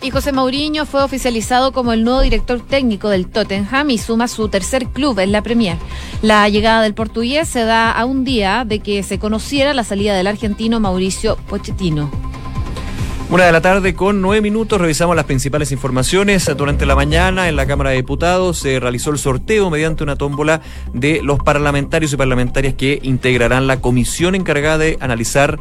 Y 0.00 0.10
José 0.10 0.32
Mourinho 0.32 0.86
fue 0.86 1.02
oficializado 1.02 1.72
como 1.72 1.92
el 1.92 2.04
nuevo 2.04 2.22
director 2.22 2.60
técnico 2.60 3.10
del 3.10 3.26
Tottenham 3.26 3.90
y 3.90 3.98
suma 3.98 4.28
su 4.28 4.48
tercer 4.48 4.86
club 4.86 5.18
en 5.18 5.32
la 5.32 5.42
Premier. 5.42 5.76
La 6.22 6.48
llegada 6.48 6.82
del 6.82 6.94
portugués 6.94 7.48
se 7.48 7.64
da 7.64 7.90
a 7.90 8.04
un 8.06 8.24
día 8.24 8.64
de 8.64 8.78
que 8.78 9.02
se 9.02 9.18
conociera 9.18 9.74
la 9.74 9.84
salida 9.84 10.16
del 10.16 10.28
argentino 10.28 10.80
Mauricio 10.80 11.36
Pochettino. 11.48 12.10
Una 13.28 13.44
de 13.44 13.50
la 13.50 13.60
tarde 13.60 13.92
con 13.94 14.22
nueve 14.22 14.40
minutos 14.40 14.80
revisamos 14.80 15.16
las 15.16 15.24
principales 15.24 15.72
informaciones. 15.72 16.48
Durante 16.56 16.86
la 16.86 16.94
mañana 16.94 17.48
en 17.48 17.56
la 17.56 17.66
Cámara 17.66 17.90
de 17.90 17.96
Diputados 17.96 18.58
se 18.58 18.78
realizó 18.78 19.10
el 19.10 19.18
sorteo 19.18 19.68
mediante 19.68 20.04
una 20.04 20.14
tómbola 20.14 20.60
de 20.92 21.22
los 21.22 21.40
parlamentarios 21.40 22.12
y 22.12 22.16
parlamentarias 22.16 22.74
que 22.74 23.00
integrarán 23.02 23.66
la 23.66 23.80
comisión 23.80 24.36
encargada 24.36 24.78
de 24.78 24.96
analizar 25.00 25.58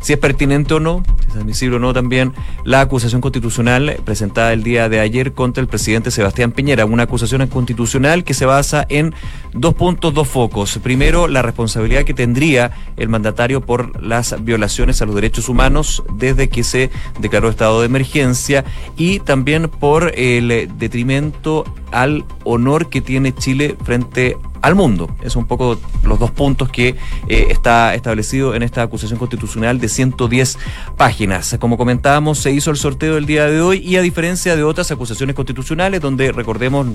si 0.00 0.12
es 0.12 0.18
pertinente 0.18 0.74
o 0.74 0.80
no, 0.80 1.02
si 1.22 1.30
es 1.30 1.36
admisible 1.36 1.76
o 1.76 1.78
no 1.78 1.92
también 1.92 2.32
la 2.64 2.80
acusación 2.80 3.20
constitucional 3.20 3.96
presentada 4.04 4.52
el 4.52 4.62
día 4.62 4.88
de 4.88 5.00
ayer 5.00 5.32
contra 5.32 5.60
el 5.60 5.68
presidente 5.68 6.10
Sebastián 6.10 6.52
Piñera, 6.52 6.84
una 6.84 7.04
acusación 7.04 7.46
constitucional 7.46 8.24
que 8.24 8.34
se 8.34 8.46
basa 8.46 8.86
en 8.88 9.14
dos 9.52 9.74
puntos, 9.74 10.14
dos 10.14 10.28
focos. 10.28 10.78
Primero, 10.82 11.28
la 11.28 11.42
responsabilidad 11.42 12.04
que 12.04 12.14
tendría 12.14 12.72
el 12.96 13.08
mandatario 13.08 13.60
por 13.60 14.02
las 14.02 14.42
violaciones 14.44 15.02
a 15.02 15.06
los 15.06 15.14
derechos 15.14 15.48
humanos 15.48 16.02
desde 16.14 16.48
que 16.48 16.64
se 16.64 16.90
declaró 17.20 17.48
estado 17.48 17.80
de 17.80 17.86
emergencia 17.86 18.64
y 18.96 19.20
también 19.20 19.68
por 19.68 20.12
el 20.16 20.70
detrimento 20.78 21.64
al 21.92 22.24
honor 22.44 22.88
que 22.88 23.00
tiene 23.00 23.34
Chile 23.34 23.76
frente 23.84 24.36
al 24.62 24.74
mundo. 24.74 25.10
Es 25.22 25.36
un 25.36 25.46
poco 25.46 25.78
los 26.02 26.18
dos 26.18 26.30
puntos 26.30 26.68
que 26.68 26.96
eh, 27.28 27.46
está 27.50 27.94
establecido 27.94 28.54
en 28.54 28.62
esta 28.62 28.82
acusación 28.82 29.18
constitucional 29.18 29.78
de 29.80 29.88
110 29.88 30.58
páginas. 30.96 31.56
Como 31.60 31.76
comentábamos, 31.76 32.38
se 32.38 32.52
hizo 32.52 32.70
el 32.70 32.76
sorteo 32.76 33.16
el 33.16 33.26
día 33.26 33.46
de 33.46 33.60
hoy 33.60 33.78
y 33.78 33.96
a 33.96 34.02
diferencia 34.02 34.56
de 34.56 34.64
otras 34.64 34.90
acusaciones 34.90 35.34
constitucionales, 35.34 36.00
donde 36.00 36.32
recordemos 36.32 36.86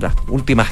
las 0.00 0.14
últimas 0.28 0.68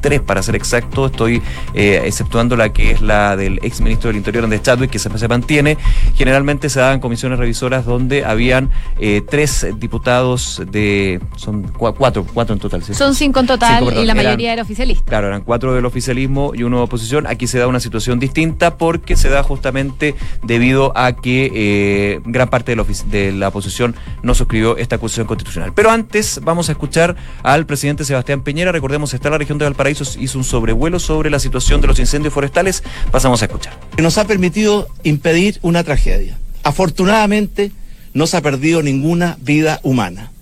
tres 0.00 0.20
para 0.20 0.42
ser 0.42 0.56
exacto, 0.56 1.06
estoy 1.06 1.42
eh, 1.74 2.02
exceptuando 2.04 2.56
la 2.56 2.72
que 2.72 2.92
es 2.92 3.00
la 3.00 3.36
del 3.36 3.58
ex 3.62 3.80
ministro 3.80 4.08
del 4.08 4.16
Interior, 4.16 4.44
Andrés 4.44 4.62
Chadwick, 4.62 4.90
que 4.90 4.98
se, 4.98 5.16
se 5.18 5.28
mantiene. 5.28 5.76
Generalmente 6.16 6.68
se 6.68 6.80
daban 6.80 7.00
comisiones 7.00 7.38
revisoras 7.38 7.84
donde 7.84 8.24
habían 8.24 8.70
eh, 8.98 9.22
tres 9.28 9.66
diputados 9.78 10.62
de. 10.70 11.20
Son 11.36 11.62
cuatro, 11.76 12.26
cuatro 12.32 12.54
en 12.54 12.60
total. 12.60 12.82
Son 12.82 13.14
cinco 13.14 13.40
en 13.40 13.46
total 13.46 13.96
y 13.96 14.04
la 14.04 14.14
mayoría 14.14 14.52
era 14.52 14.62
oficialista. 14.62 15.04
Claro, 15.06 15.28
eran 15.28 15.42
cuatro 15.42 15.74
del 15.74 15.84
oficialismo 15.84 16.52
y 16.54 16.62
uno 16.62 16.78
de 16.78 16.82
oposición. 16.84 17.26
Aquí 17.26 17.46
se 17.46 17.58
da 17.58 17.66
una 17.66 17.80
situación 17.80 18.18
distinta 18.18 18.76
porque 18.76 19.16
se 19.16 19.28
da 19.28 19.42
justamente 19.42 20.14
debido 20.42 20.96
a 20.96 21.12
que 21.12 21.50
eh, 21.54 22.20
gran 22.24 22.48
parte 22.48 22.72
de 22.72 22.76
la, 22.76 22.84
de 23.06 23.32
la 23.32 23.48
oposición 23.48 23.94
no 24.22 24.34
suscribió 24.34 24.76
esta 24.76 24.96
acusación 24.96 25.26
constitucional. 25.26 25.72
Pero 25.74 25.90
antes 25.90 26.40
vamos 26.42 26.68
a 26.68 26.72
escuchar 26.72 27.16
al 27.42 27.66
presidente 27.66 28.04
Sebastián 28.04 28.42
Peñera. 28.42 28.72
Recordemos, 28.72 29.12
está 29.14 29.28
en 29.28 29.32
la 29.32 29.38
región 29.38 29.58
de 29.58 29.64
Valparaíso 29.64 29.89
hizo 29.90 30.38
un 30.38 30.44
sobrevuelo 30.44 30.98
sobre 30.98 31.30
la 31.30 31.38
situación 31.38 31.80
de 31.80 31.88
los 31.88 31.98
incendios 31.98 32.32
forestales. 32.32 32.82
Pasamos 33.10 33.42
a 33.42 33.46
escuchar. 33.46 33.78
Nos 33.98 34.18
ha 34.18 34.26
permitido 34.26 34.88
impedir 35.02 35.58
una 35.62 35.84
tragedia. 35.84 36.38
Afortunadamente, 36.62 37.72
no 38.12 38.26
se 38.26 38.36
ha 38.36 38.42
perdido 38.42 38.82
ninguna 38.82 39.36
vida 39.40 39.80
humana. 39.82 40.32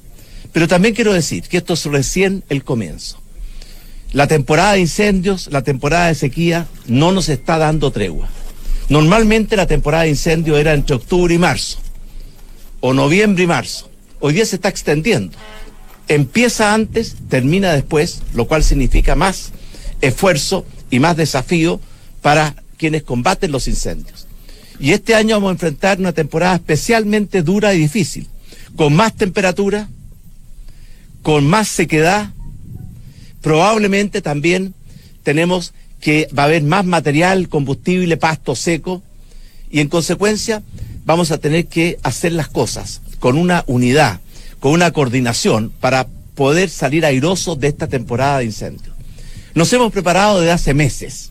Pero 0.53 0.69
también 0.69 0.95
quiero 0.95 1.13
decir 1.13 1.43
que 1.45 1.59
esto 1.59 1.75
es 1.75 1.85
recién 1.87 2.45
el 2.49 2.65
comienzo. 2.65 3.21
la 4.13 4.27
temporada 4.27 4.73
de 4.73 4.81
incendios, 4.81 5.49
la 5.53 5.63
temporada 5.63 6.07
de 6.07 6.15
sequía, 6.15 6.67
no 6.87 7.13
nos 7.13 7.29
está 7.29 7.59
dando 7.59 7.91
tregua. 7.91 8.29
Normalmente 8.89 9.57
la 9.57 9.67
temporada 9.67 10.05
de 10.05 10.11
incendio 10.11 10.57
era 10.57 10.73
entre 10.73 10.97
octubre 10.97 11.35
y 11.35 11.39
marzo, 11.39 11.79
o 12.81 12.95
noviembre 12.95 13.45
y 13.45 13.47
marzo. 13.47 13.91
Hoy 14.21 14.33
día 14.33 14.47
se 14.47 14.57
está 14.57 14.69
extendiendo. 14.69 15.37
Empieza 16.09 16.75
antes, 16.75 17.17
termina 17.29 17.73
después, 17.73 18.23
lo 18.35 18.47
cual 18.47 18.65
significa 18.65 19.15
más 19.15 19.53
esfuerzo 20.01 20.65
y 20.91 21.01
más 21.01 21.17
desafío 21.17 21.81
para 22.23 22.55
quienes 22.77 23.03
combaten 23.03 23.53
los 23.53 23.69
incendios. 23.69 24.27
Y 24.81 24.93
este 24.93 25.15
año 25.15 25.37
vamos 25.37 25.51
a 25.51 25.53
enfrentar 25.53 25.99
una 25.99 26.13
temporada 26.13 26.55
especialmente 26.55 27.43
dura 27.43 27.75
y 27.75 27.79
difícil, 27.79 28.29
con 28.77 28.95
más 28.95 29.15
temperatura, 29.17 29.89
con 31.23 31.47
más 31.47 31.69
sequedad, 31.69 32.31
probablemente 33.43 34.23
también 34.23 34.75
tenemos 35.23 35.75
que 36.01 36.29
va 36.37 36.45
a 36.45 36.47
haber 36.47 36.63
más 36.63 36.85
material, 36.85 37.49
combustible, 37.49 38.17
pasto 38.17 38.55
seco, 38.55 39.03
y 39.71 39.81
en 39.81 39.89
consecuencia 39.89 40.63
vamos 41.05 41.31
a 41.31 41.39
tener 41.39 41.67
que 41.67 41.99
hacer 42.03 42.33
las 42.33 42.49
cosas 42.49 43.01
con 43.19 43.37
una 43.37 43.65
unidad, 43.67 44.21
con 44.61 44.73
una 44.73 44.91
coordinación 44.91 45.73
para 45.81 46.07
poder 46.35 46.71
salir 46.71 47.05
airosos 47.05 47.59
de 47.59 47.69
esta 47.69 47.87
temporada 47.87 48.39
de 48.39 48.47
incendios. 48.47 48.95
Nos 49.55 49.73
hemos 49.73 49.93
preparado 49.93 50.41
desde 50.41 50.53
hace 50.53 50.75
meses. 50.75 51.31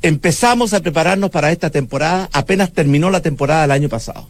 Empezamos 0.00 0.72
a 0.72 0.80
prepararnos 0.80 1.30
para 1.30 1.52
esta 1.52 1.70
temporada 1.70 2.28
apenas 2.32 2.72
terminó 2.72 3.10
la 3.10 3.20
temporada 3.20 3.62
del 3.62 3.72
año 3.72 3.88
pasado. 3.88 4.28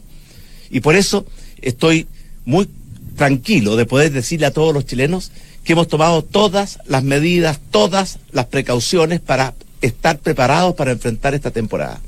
Y 0.71 0.81
por 0.81 0.97
eso 0.97 1.27
estoy 1.61 2.07
muy 2.45 2.69
tranquilo 3.17 3.77
de 3.77 3.85
poder 3.85 4.13
decirle 4.13 4.47
a 4.47 4.53
todos 4.53 4.73
los 4.73 4.87
chilenos 4.87 5.31
que 5.65 5.75
hemos 5.75 5.89
tomado 5.89 6.23
todas 6.23 6.79
las 6.87 7.03
medidas, 7.03 7.61
todas 7.71 8.19
las 8.33 8.47
precauciones 8.47 9.21
para 9.21 9.55
estar 9.83 10.19
preparados 10.19 10.75
para 10.75 10.93
enfrentar 10.93 11.35
esta 11.35 11.51
temporada. 11.51 12.01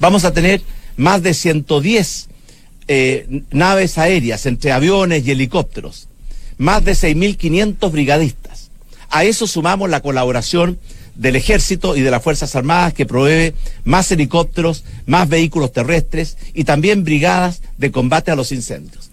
Vamos 0.00 0.24
a 0.24 0.32
tener 0.32 0.62
más 0.96 1.22
de 1.22 1.34
110 1.34 2.28
eh, 2.88 3.42
naves 3.50 3.98
aéreas 3.98 4.46
entre 4.46 4.72
aviones 4.72 5.26
y 5.26 5.30
helicópteros, 5.30 6.08
más 6.58 6.84
de 6.84 6.92
6.500 6.92 7.90
brigadistas. 7.90 8.70
A 9.10 9.24
eso 9.24 9.46
sumamos 9.46 9.90
la 9.90 10.00
colaboración 10.00 10.78
del 11.14 11.36
Ejército 11.36 11.96
y 11.96 12.00
de 12.00 12.10
las 12.10 12.22
Fuerzas 12.22 12.56
Armadas 12.56 12.94
que 12.94 13.06
provee 13.06 13.54
más 13.84 14.10
helicópteros, 14.10 14.84
más 15.06 15.28
vehículos 15.28 15.72
terrestres 15.72 16.36
y 16.54 16.64
también 16.64 17.04
brigadas 17.04 17.62
de 17.78 17.92
combate 17.92 18.30
a 18.30 18.36
los 18.36 18.52
incendios. 18.52 19.11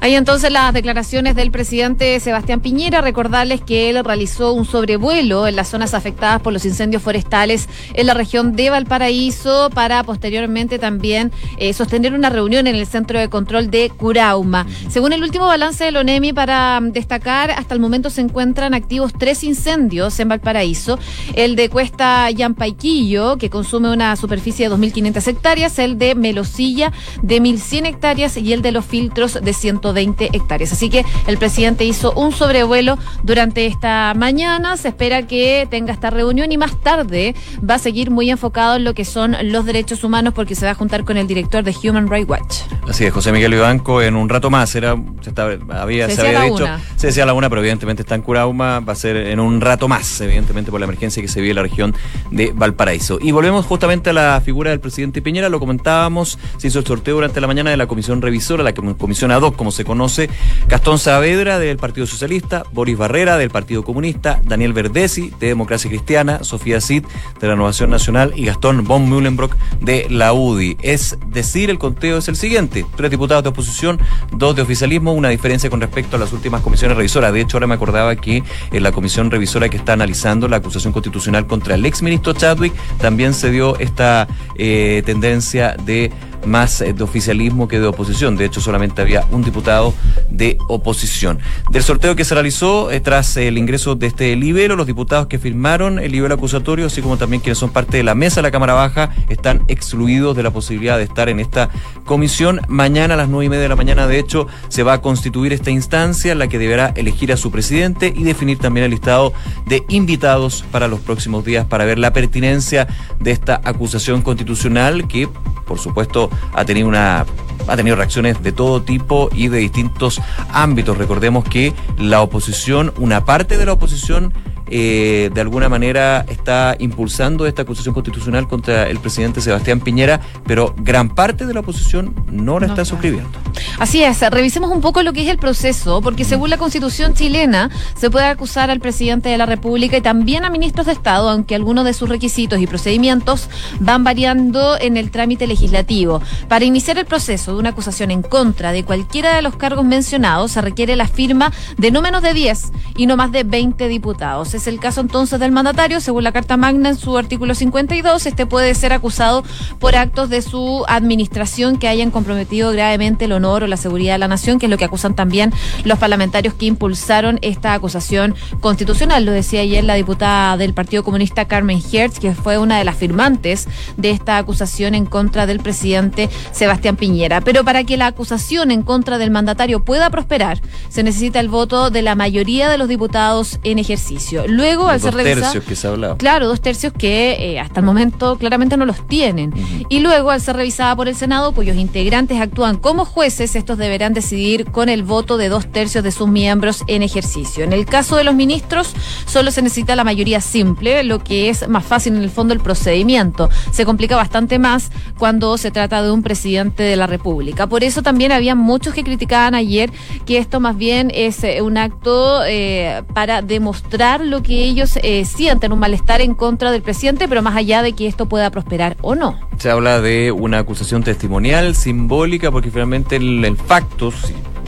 Hay 0.00 0.14
entonces 0.14 0.52
las 0.52 0.72
declaraciones 0.72 1.34
del 1.34 1.50
presidente 1.50 2.20
Sebastián 2.20 2.60
Piñera. 2.60 3.00
Recordarles 3.00 3.60
que 3.60 3.90
él 3.90 4.04
realizó 4.04 4.52
un 4.52 4.64
sobrevuelo 4.64 5.48
en 5.48 5.56
las 5.56 5.68
zonas 5.68 5.92
afectadas 5.92 6.40
por 6.40 6.52
los 6.52 6.64
incendios 6.64 7.02
forestales 7.02 7.68
en 7.94 8.06
la 8.06 8.14
región 8.14 8.54
de 8.54 8.70
Valparaíso 8.70 9.70
para 9.74 10.04
posteriormente 10.04 10.78
también 10.78 11.32
eh, 11.56 11.72
sostener 11.72 12.14
una 12.14 12.30
reunión 12.30 12.68
en 12.68 12.76
el 12.76 12.86
centro 12.86 13.18
de 13.18 13.28
control 13.28 13.70
de 13.70 13.90
Curauma. 13.90 14.66
Según 14.88 15.12
el 15.12 15.22
último 15.22 15.46
balance 15.46 15.84
del 15.84 15.96
ONEMI, 15.96 16.32
para 16.32 16.80
mm, 16.80 16.92
destacar, 16.92 17.50
hasta 17.50 17.74
el 17.74 17.80
momento 17.80 18.08
se 18.08 18.20
encuentran 18.20 18.74
activos 18.74 19.12
tres 19.18 19.42
incendios 19.42 20.20
en 20.20 20.28
Valparaíso. 20.28 20.98
El 21.34 21.56
de 21.56 21.70
Cuesta 21.70 22.30
Yampaiquillo, 22.30 23.36
que 23.36 23.50
consume 23.50 23.90
una 23.90 24.14
superficie 24.14 24.68
de 24.68 24.76
2.500 24.76 25.26
hectáreas, 25.26 25.78
el 25.80 25.98
de 25.98 26.14
Melosilla 26.14 26.92
de 27.22 27.42
1.100 27.42 27.86
hectáreas 27.86 28.36
y 28.36 28.52
el 28.52 28.62
de 28.62 28.70
los 28.70 28.84
filtros 28.84 29.38
de 29.42 29.52
100 29.52 29.87
20 29.92 30.30
hectáreas. 30.32 30.72
Así 30.72 30.90
que 30.90 31.04
el 31.26 31.38
presidente 31.38 31.84
hizo 31.84 32.12
un 32.12 32.32
sobrevuelo 32.32 32.98
durante 33.22 33.66
esta 33.66 34.14
mañana. 34.14 34.76
Se 34.76 34.88
espera 34.88 35.26
que 35.26 35.66
tenga 35.70 35.92
esta 35.92 36.10
reunión 36.10 36.52
y 36.52 36.58
más 36.58 36.78
tarde 36.80 37.34
va 37.68 37.74
a 37.74 37.78
seguir 37.78 38.10
muy 38.10 38.30
enfocado 38.30 38.76
en 38.76 38.84
lo 38.84 38.94
que 38.94 39.04
son 39.04 39.36
los 39.44 39.64
derechos 39.64 40.04
humanos 40.04 40.34
porque 40.34 40.54
se 40.54 40.64
va 40.64 40.72
a 40.72 40.74
juntar 40.74 41.04
con 41.04 41.16
el 41.16 41.26
director 41.26 41.62
de 41.62 41.74
Human 41.82 42.08
Rights 42.08 42.28
Watch. 42.28 42.54
Así 42.88 43.04
es, 43.04 43.12
José 43.12 43.32
Miguel 43.32 43.54
Ibanco 43.54 44.02
en 44.02 44.16
un 44.16 44.28
rato 44.28 44.50
más. 44.50 44.74
Era, 44.74 44.96
se, 45.20 45.32
había, 45.70 46.08
se, 46.08 46.20
había 46.20 46.42
dicho, 46.42 46.66
se 46.96 47.08
decía 47.08 47.26
la 47.26 47.34
una, 47.34 47.48
pero 47.48 47.60
evidentemente 47.60 48.02
está 48.02 48.14
en 48.14 48.22
Curauma. 48.22 48.80
Va 48.80 48.92
a 48.92 48.96
ser 48.96 49.16
en 49.16 49.40
un 49.40 49.60
rato 49.60 49.88
más, 49.88 50.20
evidentemente 50.20 50.70
por 50.70 50.80
la 50.80 50.84
emergencia 50.84 51.22
que 51.22 51.28
se 51.28 51.40
vive 51.40 51.50
en 51.50 51.56
la 51.56 51.62
región 51.62 51.94
de 52.30 52.52
Valparaíso. 52.54 53.18
Y 53.20 53.32
volvemos 53.32 53.66
justamente 53.66 54.10
a 54.10 54.12
la 54.12 54.40
figura 54.44 54.70
del 54.70 54.80
presidente 54.80 55.22
Piñera. 55.22 55.48
Lo 55.48 55.60
comentábamos, 55.60 56.38
se 56.56 56.68
hizo 56.68 56.78
el 56.78 56.86
sorteo 56.86 57.16
durante 57.16 57.40
la 57.40 57.46
mañana 57.46 57.70
de 57.70 57.76
la 57.76 57.86
comisión 57.86 58.22
revisora, 58.22 58.62
la 58.62 58.72
comisión 58.72 59.30
ad 59.30 59.42
hoc, 59.42 59.56
como 59.56 59.70
se 59.70 59.77
conoce 59.84 60.28
Gastón 60.68 60.98
Saavedra 60.98 61.58
del 61.58 61.76
Partido 61.76 62.06
Socialista, 62.06 62.64
Boris 62.72 62.96
Barrera 62.96 63.36
del 63.38 63.50
Partido 63.50 63.84
Comunista, 63.84 64.40
Daniel 64.44 64.72
Verdesi 64.72 65.32
de 65.40 65.48
Democracia 65.48 65.90
Cristiana, 65.90 66.44
Sofía 66.44 66.80
Cid 66.80 67.04
de 67.40 67.46
la 67.46 67.54
Renovación 67.54 67.90
Nacional 67.90 68.32
y 68.36 68.44
Gastón 68.44 68.84
von 68.84 69.08
Mühlenbrock 69.08 69.56
de 69.80 70.06
la 70.10 70.32
UDI. 70.32 70.76
Es 70.82 71.18
decir, 71.28 71.70
el 71.70 71.78
conteo 71.78 72.18
es 72.18 72.28
el 72.28 72.36
siguiente: 72.36 72.84
tres 72.96 73.10
diputados 73.10 73.42
de 73.42 73.50
oposición, 73.50 73.98
dos 74.32 74.56
de 74.56 74.62
oficialismo, 74.62 75.12
una 75.12 75.28
diferencia 75.28 75.70
con 75.70 75.80
respecto 75.80 76.16
a 76.16 76.18
las 76.18 76.32
últimas 76.32 76.62
comisiones 76.62 76.96
revisoras. 76.96 77.32
De 77.32 77.40
hecho, 77.40 77.56
ahora 77.56 77.66
me 77.66 77.74
acordaba 77.74 78.16
que 78.16 78.42
en 78.72 78.82
la 78.82 78.92
comisión 78.92 79.30
revisora 79.30 79.68
que 79.68 79.76
está 79.76 79.94
analizando 79.94 80.48
la 80.48 80.56
acusación 80.56 80.92
constitucional 80.92 81.46
contra 81.46 81.74
el 81.74 81.86
exministro 81.86 82.32
Chadwick 82.32 82.72
también 83.00 83.34
se 83.34 83.50
dio 83.50 83.78
esta 83.78 84.28
eh, 84.56 85.02
tendencia 85.04 85.76
de 85.84 86.10
más 86.44 86.80
eh, 86.80 86.92
de 86.92 87.02
oficialismo 87.02 87.68
que 87.68 87.80
de 87.80 87.86
oposición. 87.86 88.36
De 88.36 88.44
hecho, 88.44 88.60
solamente 88.60 89.02
había 89.02 89.24
un 89.30 89.42
diputado 89.42 89.94
de 90.30 90.58
oposición. 90.68 91.38
Del 91.70 91.82
sorteo 91.82 92.16
que 92.16 92.24
se 92.24 92.34
realizó 92.34 92.90
eh, 92.90 93.00
tras 93.00 93.36
el 93.36 93.58
ingreso 93.58 93.94
de 93.94 94.06
este 94.06 94.34
libelo, 94.36 94.76
los 94.76 94.86
diputados 94.86 95.26
que 95.26 95.38
firmaron 95.38 95.98
el 95.98 96.12
libelo 96.12 96.34
acusatorio, 96.34 96.86
así 96.86 97.02
como 97.02 97.16
también 97.16 97.40
quienes 97.40 97.58
son 97.58 97.70
parte 97.70 97.96
de 97.96 98.02
la 98.02 98.14
mesa 98.14 98.36
de 98.36 98.42
la 98.42 98.50
Cámara 98.50 98.74
Baja, 98.74 99.10
están 99.28 99.62
excluidos 99.68 100.36
de 100.36 100.42
la 100.42 100.50
posibilidad 100.50 100.96
de 100.96 101.04
estar 101.04 101.28
en 101.28 101.40
esta 101.40 101.70
comisión. 102.04 102.60
Mañana 102.68 103.14
a 103.14 103.16
las 103.16 103.28
nueve 103.28 103.46
y 103.46 103.48
media 103.48 103.62
de 103.62 103.68
la 103.68 103.76
mañana, 103.76 104.06
de 104.06 104.18
hecho, 104.18 104.46
se 104.68 104.82
va 104.82 104.94
a 104.94 105.00
constituir 105.00 105.52
esta 105.52 105.70
instancia 105.70 106.32
en 106.32 106.38
la 106.38 106.48
que 106.48 106.58
deberá 106.58 106.92
elegir 106.96 107.32
a 107.32 107.36
su 107.36 107.50
presidente 107.50 108.12
y 108.14 108.24
definir 108.24 108.58
también 108.58 108.84
el 108.84 108.90
listado 108.90 109.32
de 109.66 109.82
invitados 109.88 110.64
para 110.70 110.88
los 110.88 111.00
próximos 111.00 111.44
días 111.44 111.66
para 111.66 111.84
ver 111.84 111.98
la 111.98 112.12
pertinencia 112.12 112.86
de 113.20 113.30
esta 113.30 113.60
acusación 113.64 114.22
constitucional 114.22 115.08
que, 115.08 115.28
por 115.66 115.78
supuesto, 115.78 116.27
ha 116.52 116.64
tenido 116.64 116.88
una 116.88 117.24
ha 117.66 117.76
tenido 117.76 117.96
reacciones 117.96 118.42
de 118.42 118.52
todo 118.52 118.82
tipo 118.82 119.28
y 119.32 119.48
de 119.48 119.58
distintos 119.58 120.20
ámbitos. 120.50 120.96
Recordemos 120.96 121.44
que 121.44 121.74
la 121.98 122.22
oposición, 122.22 122.94
una 122.96 123.26
parte 123.26 123.58
de 123.58 123.66
la 123.66 123.74
oposición 123.74 124.32
eh, 124.70 125.30
de 125.32 125.40
alguna 125.40 125.68
manera 125.68 126.24
está 126.28 126.76
impulsando 126.78 127.46
esta 127.46 127.62
acusación 127.62 127.94
constitucional 127.94 128.48
contra 128.48 128.88
el 128.88 128.98
presidente 128.98 129.40
Sebastián 129.40 129.80
Piñera, 129.80 130.20
pero 130.46 130.74
gran 130.78 131.14
parte 131.14 131.46
de 131.46 131.54
la 131.54 131.60
oposición 131.60 132.14
no 132.30 132.60
la 132.60 132.66
está 132.66 132.84
suscribiendo. 132.84 133.30
Así 133.78 134.02
es, 134.02 134.20
revisemos 134.30 134.70
un 134.70 134.80
poco 134.80 135.02
lo 135.02 135.12
que 135.12 135.22
es 135.22 135.28
el 135.28 135.38
proceso, 135.38 136.00
porque 136.00 136.24
según 136.24 136.50
la 136.50 136.58
constitución 136.58 137.14
chilena 137.14 137.70
se 137.96 138.10
puede 138.10 138.26
acusar 138.26 138.70
al 138.70 138.80
presidente 138.80 139.28
de 139.28 139.38
la 139.38 139.46
República 139.46 139.96
y 139.96 140.00
también 140.00 140.44
a 140.44 140.50
ministros 140.50 140.86
de 140.86 140.92
Estado, 140.92 141.28
aunque 141.28 141.54
algunos 141.54 141.84
de 141.84 141.94
sus 141.94 142.08
requisitos 142.08 142.60
y 142.60 142.66
procedimientos 142.66 143.48
van 143.80 144.04
variando 144.04 144.78
en 144.80 144.96
el 144.96 145.10
trámite 145.10 145.46
legislativo. 145.46 146.20
Para 146.48 146.64
iniciar 146.64 146.98
el 146.98 147.06
proceso 147.06 147.52
de 147.52 147.58
una 147.58 147.70
acusación 147.70 148.10
en 148.10 148.22
contra 148.22 148.72
de 148.72 148.84
cualquiera 148.84 149.34
de 149.34 149.42
los 149.42 149.56
cargos 149.56 149.84
mencionados 149.84 150.52
se 150.52 150.60
requiere 150.60 150.96
la 150.96 151.08
firma 151.08 151.52
de 151.76 151.90
no 151.90 152.02
menos 152.02 152.22
de 152.22 152.34
10 152.34 152.72
y 152.96 153.06
no 153.06 153.16
más 153.16 153.32
de 153.32 153.44
20 153.44 153.88
diputados 153.88 154.54
es 154.58 154.66
el 154.66 154.80
caso 154.80 155.00
entonces 155.00 155.38
del 155.38 155.52
mandatario, 155.52 156.00
según 156.00 156.24
la 156.24 156.32
Carta 156.32 156.56
Magna 156.56 156.88
en 156.90 156.96
su 156.96 157.16
artículo 157.16 157.54
52, 157.54 158.26
este 158.26 158.44
puede 158.44 158.74
ser 158.74 158.92
acusado 158.92 159.44
por 159.78 159.94
actos 159.94 160.28
de 160.28 160.42
su 160.42 160.84
administración 160.88 161.78
que 161.78 161.86
hayan 161.86 162.10
comprometido 162.10 162.72
gravemente 162.72 163.26
el 163.26 163.32
honor 163.32 163.62
o 163.62 163.66
la 163.68 163.76
seguridad 163.76 164.14
de 164.14 164.18
la 164.18 164.28
nación, 164.28 164.58
que 164.58 164.66
es 164.66 164.70
lo 164.70 164.76
que 164.76 164.84
acusan 164.84 165.14
también 165.14 165.52
los 165.84 165.98
parlamentarios 165.98 166.54
que 166.54 166.66
impulsaron 166.66 167.38
esta 167.40 167.72
acusación 167.72 168.34
constitucional. 168.60 169.24
Lo 169.24 169.32
decía 169.32 169.60
ayer 169.60 169.84
la 169.84 169.94
diputada 169.94 170.56
del 170.56 170.74
Partido 170.74 171.04
Comunista 171.04 171.46
Carmen 171.46 171.80
Hertz, 171.92 172.18
que 172.18 172.34
fue 172.34 172.58
una 172.58 172.78
de 172.78 172.84
las 172.84 172.96
firmantes 172.96 173.68
de 173.96 174.10
esta 174.10 174.38
acusación 174.38 174.96
en 174.96 175.06
contra 175.06 175.46
del 175.46 175.60
presidente 175.60 176.28
Sebastián 176.50 176.96
Piñera. 176.96 177.40
Pero 177.42 177.64
para 177.64 177.84
que 177.84 177.96
la 177.96 178.08
acusación 178.08 178.72
en 178.72 178.82
contra 178.82 179.18
del 179.18 179.30
mandatario 179.30 179.84
pueda 179.84 180.10
prosperar, 180.10 180.60
se 180.88 181.04
necesita 181.04 181.38
el 181.38 181.48
voto 181.48 181.90
de 181.90 182.02
la 182.02 182.16
mayoría 182.16 182.68
de 182.68 182.78
los 182.78 182.88
diputados 182.88 183.60
en 183.62 183.78
ejercicio. 183.78 184.47
Luego, 184.48 184.88
al 184.88 185.00
ser 185.00 185.14
tercios 185.14 185.64
que 185.64 185.76
se 185.76 185.86
ha 185.86 185.90
hablado. 185.90 186.16
Claro, 186.16 186.48
dos 186.48 186.60
tercios 186.60 186.92
que 186.92 187.36
eh, 187.38 187.60
hasta 187.60 187.80
el 187.80 187.86
momento 187.86 188.36
claramente 188.36 188.76
no 188.76 188.86
los 188.86 189.06
tienen. 189.06 189.52
Y 189.88 190.00
luego, 190.00 190.30
al 190.30 190.40
ser 190.40 190.56
revisada 190.56 190.96
por 190.96 191.08
el 191.08 191.14
Senado, 191.14 191.52
cuyos 191.52 191.76
integrantes 191.76 192.40
actúan 192.40 192.76
como 192.78 193.04
jueces 193.04 193.18
jueces, 193.18 193.56
estos 193.56 193.78
deberán 193.78 194.14
decidir 194.14 194.66
con 194.70 194.88
el 194.88 195.02
voto 195.02 195.38
de 195.38 195.48
dos 195.48 195.66
tercios 195.72 196.04
de 196.04 196.12
sus 196.12 196.28
miembros 196.28 196.84
en 196.86 197.02
ejercicio. 197.02 197.64
En 197.64 197.72
el 197.72 197.84
caso 197.84 198.14
de 198.14 198.22
los 198.22 198.32
ministros, 198.32 198.94
solo 199.26 199.50
se 199.50 199.60
necesita 199.60 199.96
la 199.96 200.04
mayoría 200.04 200.40
simple, 200.40 201.02
lo 201.02 201.18
que 201.18 201.48
es 201.48 201.68
más 201.68 201.84
fácil 201.84 202.14
en 202.14 202.22
el 202.22 202.30
fondo 202.30 202.54
el 202.54 202.60
procedimiento. 202.60 203.50
Se 203.72 203.84
complica 203.84 204.14
bastante 204.14 204.60
más 204.60 204.92
cuando 205.18 205.58
se 205.58 205.72
trata 205.72 206.00
de 206.00 206.12
un 206.12 206.22
presidente 206.22 206.84
de 206.84 206.94
la 206.94 207.08
República. 207.08 207.66
Por 207.66 207.82
eso 207.82 208.02
también 208.02 208.30
había 208.30 208.54
muchos 208.54 208.94
que 208.94 209.02
criticaban 209.02 209.56
ayer 209.56 209.90
que 210.24 210.38
esto 210.38 210.60
más 210.60 210.76
bien 210.76 211.10
es 211.12 211.42
eh, 211.42 211.60
un 211.60 211.76
acto 211.76 212.44
eh, 212.46 213.02
para 213.14 213.42
demostrar 213.42 214.24
lo 214.24 214.37
que 214.42 214.64
ellos 214.64 214.98
eh, 215.02 215.24
sienten, 215.24 215.72
un 215.72 215.78
malestar 215.78 216.20
en 216.20 216.34
contra 216.34 216.70
del 216.70 216.82
presidente, 216.82 217.28
pero 217.28 217.42
más 217.42 217.56
allá 217.56 217.82
de 217.82 217.92
que 217.92 218.06
esto 218.06 218.26
pueda 218.26 218.50
prosperar 218.50 218.96
o 219.00 219.14
no. 219.14 219.38
Se 219.58 219.70
habla 219.70 220.00
de 220.00 220.32
una 220.32 220.58
acusación 220.58 221.02
testimonial, 221.02 221.74
simbólica, 221.74 222.50
porque 222.50 222.70
finalmente 222.70 223.16
el, 223.16 223.44
el 223.44 223.56
facto, 223.56 224.12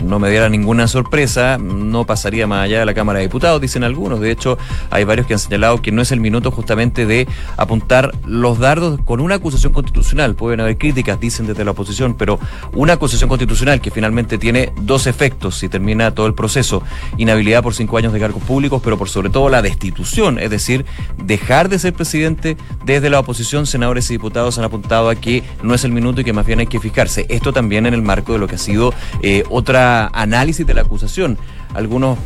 no 0.04 0.18
me 0.18 0.30
diera 0.30 0.48
ninguna 0.48 0.88
sorpresa, 0.88 1.58
no 1.58 2.04
pasaría 2.04 2.46
más 2.46 2.64
allá 2.64 2.80
de 2.80 2.86
la 2.86 2.94
Cámara 2.94 3.18
de 3.18 3.26
Diputados, 3.26 3.60
dicen 3.60 3.84
algunos. 3.84 4.20
De 4.20 4.30
hecho, 4.30 4.58
hay 4.90 5.04
varios 5.04 5.26
que 5.26 5.34
han 5.34 5.38
señalado 5.38 5.82
que 5.82 5.92
no 5.92 6.02
es 6.02 6.12
el 6.12 6.20
minuto 6.20 6.50
justamente 6.50 7.06
de 7.06 7.28
apuntar 7.56 8.12
los 8.26 8.58
dardos 8.58 9.00
con 9.04 9.20
una 9.20 9.36
acusación 9.36 9.72
constitucional. 9.72 10.34
Pueden 10.34 10.60
haber 10.60 10.78
críticas, 10.78 11.20
dicen 11.20 11.46
desde 11.46 11.64
la 11.64 11.72
oposición, 11.72 12.14
pero 12.14 12.38
una 12.72 12.94
acusación 12.94 13.28
constitucional 13.28 13.80
que 13.80 13.90
finalmente 13.90 14.38
tiene 14.38 14.72
dos 14.80 15.06
efectos 15.06 15.56
si 15.56 15.68
termina 15.68 16.12
todo 16.12 16.26
el 16.26 16.34
proceso. 16.34 16.82
Inhabilidad 17.16 17.62
por 17.62 17.74
cinco 17.74 17.96
años 17.96 18.12
de 18.12 18.20
cargos 18.20 18.42
públicos, 18.42 18.80
pero 18.82 18.98
por 18.98 19.08
sobre 19.08 19.30
todo 19.30 19.48
la 19.48 19.62
destitución, 19.62 20.38
es 20.38 20.50
decir, 20.50 20.84
dejar 21.22 21.68
de 21.68 21.78
ser 21.78 21.92
presidente 21.92 22.56
desde 22.84 23.10
la 23.10 23.20
oposición, 23.20 23.66
senadores 23.66 24.10
y 24.10 24.14
diputados 24.14 24.58
han 24.58 24.64
apuntado 24.64 25.08
a 25.08 25.14
que 25.14 25.42
no 25.62 25.74
es 25.74 25.84
el 25.84 25.92
minuto 25.92 26.20
y 26.20 26.24
que 26.24 26.32
más 26.32 26.46
bien 26.46 26.60
hay 26.60 26.66
que 26.66 26.80
fijarse. 26.80 27.26
Esto 27.28 27.52
también 27.52 27.86
en 27.86 27.94
el 27.94 28.02
marco 28.02 28.32
de 28.32 28.38
lo 28.38 28.46
que 28.46 28.56
ha 28.56 28.58
sido 28.58 28.94
eh, 29.22 29.44
otra 29.50 29.89
análisis 30.12 30.66
de 30.66 30.74
la 30.74 30.82
acusación. 30.82 31.38
Algunos, 31.74 32.18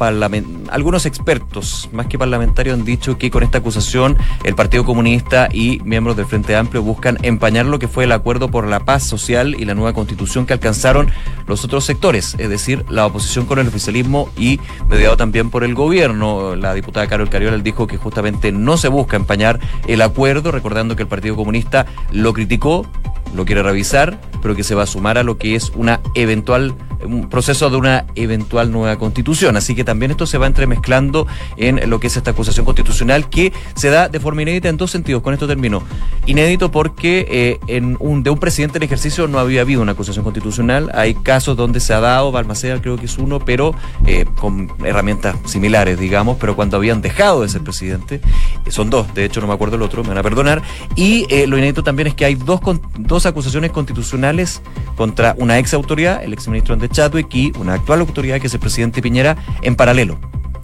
algunos 0.71 1.07
expertos, 1.07 1.89
más 1.93 2.07
que 2.07 2.19
parlamentarios, 2.19 2.79
han 2.79 2.85
dicho 2.85 3.19
que 3.19 3.31
con 3.31 3.43
esta 3.43 3.59
acusación 3.59 4.17
el 4.45 4.55
Partido 4.55 4.85
Comunista 4.85 5.49
y 5.53 5.81
miembros 5.85 6.17
del 6.17 6.27
Frente 6.27 6.57
Amplio 6.57 6.83
buscan 6.83 7.19
empañar 7.23 7.67
lo 7.67 7.79
que 7.79 7.89
fue 7.89 8.05
el 8.05 8.13
acuerdo 8.13 8.49
por 8.49 8.67
la 8.67 8.81
paz 8.81 9.05
social 9.05 9.55
y 9.59 9.65
la 9.65 9.75
nueva 9.75 9.93
constitución 9.93 10.47
que 10.47 10.55
alcanzaron 10.55 11.11
los 11.47 11.65
otros 11.65 11.85
sectores, 11.85 12.35
es 12.39 12.49
decir, 12.49 12.85
la 12.89 13.07
oposición 13.07 13.47
con 13.47 13.59
el 13.59 13.69
oficialismo 13.69 14.29
y 14.37 14.61
mediado 14.89 15.17
también 15.17 15.51
por 15.51 15.65
el 15.65 15.75
gobierno. 15.75 16.57
La 16.57 16.75
diputada 16.75 17.07
Carol 17.07 17.29
Cariola 17.29 17.59
dijo 17.59 17.87
que 17.87 17.97
justamente 17.97 18.53
no 18.53 18.77
se 18.77 18.89
busca 18.89 19.17
empañar 19.17 19.61
el 19.87 20.03
acuerdo, 20.03 20.51
recordando 20.53 20.97
que 20.97 21.03
el 21.03 21.09
Partido 21.09 21.37
Comunista 21.37 21.87
lo 22.11 22.33
criticó, 22.33 22.87
lo 23.35 23.45
quiere 23.45 23.63
revisar, 23.63 24.21
pero 24.43 24.55
que 24.55 24.63
se 24.63 24.75
va 24.75 24.85
a 24.85 24.87
sumar 24.87 25.19
a 25.19 25.23
lo 25.23 25.39
que 25.39 25.55
es 25.55 25.73
una 25.75 26.01
eventual 26.15 26.75
un 27.05 27.29
proceso 27.29 27.71
de 27.71 27.77
una 27.77 28.07
eventual 28.15 28.73
nueva 28.73 28.97
constitución. 28.97 29.34
Así 29.35 29.75
que 29.75 29.83
también 29.83 30.13
esto 30.13 30.27
se 30.27 30.39
va 30.39 30.47
entremezclando 30.47 31.27
en 31.57 31.91
lo 31.91 31.99
que 31.99 32.07
es 32.07 32.17
esta 32.17 32.31
acusación 32.31 32.65
constitucional 32.65 33.29
que 33.29 33.53
se 33.75 33.91
da 33.91 34.09
de 34.09 34.21
forma 34.21 34.43
inédita 34.43 34.69
en 34.69 34.77
dos 34.77 34.93
sentidos. 34.93 35.23
Con 35.23 35.35
esto 35.35 35.49
termino. 35.49 35.83
Inédito 36.25 36.71
porque 36.71 37.59
eh, 37.67 37.83
un, 37.99 38.23
de 38.23 38.31
un 38.31 38.39
presidente 38.39 38.79
en 38.79 38.85
ejercicio 38.85 39.27
no 39.27 39.41
había 39.41 39.63
habido 39.63 39.83
una 39.83 39.93
acusación 39.93 40.23
constitucional. 40.23 40.93
Hay 40.95 41.15
casos 41.15 41.57
donde 41.57 41.81
se 41.81 41.93
ha 41.95 42.01
dado, 42.01 42.31
Balmaceda 42.31 42.81
creo 42.81 42.97
que 42.97 43.07
es 43.07 43.19
uno, 43.19 43.41
pero 43.41 43.75
eh, 44.07 44.25
con 44.39 44.71
herramientas 44.85 45.37
similares, 45.47 45.99
digamos, 45.99 46.37
pero 46.39 46.55
cuando 46.55 46.77
habían 46.77 47.03
dejado 47.03 47.43
de 47.43 47.49
ser 47.49 47.63
presidente. 47.63 48.21
Eh, 48.65 48.71
son 48.71 48.89
dos, 48.89 49.13
de 49.15 49.25
hecho 49.25 49.41
no 49.41 49.49
me 49.49 49.55
acuerdo 49.55 49.75
el 49.75 49.83
otro, 49.83 50.03
me 50.03 50.11
van 50.11 50.19
a 50.19 50.23
perdonar. 50.23 50.63
Y 50.95 51.27
lo 51.47 51.59
inédito 51.59 51.83
también 51.83 52.07
es 52.07 52.15
que 52.15 52.25
hay 52.25 52.37
dos, 52.37 52.61
dos 52.99 53.27
acusaciones 53.27 53.73
constitucionales 53.73 54.63
contra 54.97 55.35
una 55.39 55.59
ex 55.59 55.75
autoridad, 55.75 56.23
el 56.23 56.33
ex 56.33 56.47
ministro 56.47 56.75
Andrés 56.75 56.93
Chadwick 56.93 57.35
y 57.35 57.53
una 57.59 57.75
actual 57.75 58.01
autoridad 58.01 58.41
que 58.41 58.47
es 58.47 58.55
el 58.55 58.61
presidente 58.61 59.03
Piñera 59.03 59.24
en 59.63 59.77
paralelo. 59.77 60.19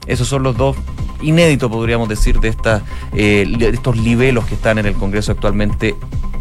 Esos 0.06 0.28
son 0.28 0.42
los 0.42 0.56
dos 0.56 0.76
inéditos, 1.22 1.70
podríamos 1.70 2.08
decir, 2.08 2.40
de, 2.40 2.48
esta, 2.48 2.82
eh, 3.12 3.46
de 3.58 3.68
estos 3.68 3.96
niveles 3.96 4.44
que 4.44 4.54
están 4.54 4.78
en 4.78 4.86
el 4.86 4.94
Congreso 4.94 5.32
actualmente 5.32 5.94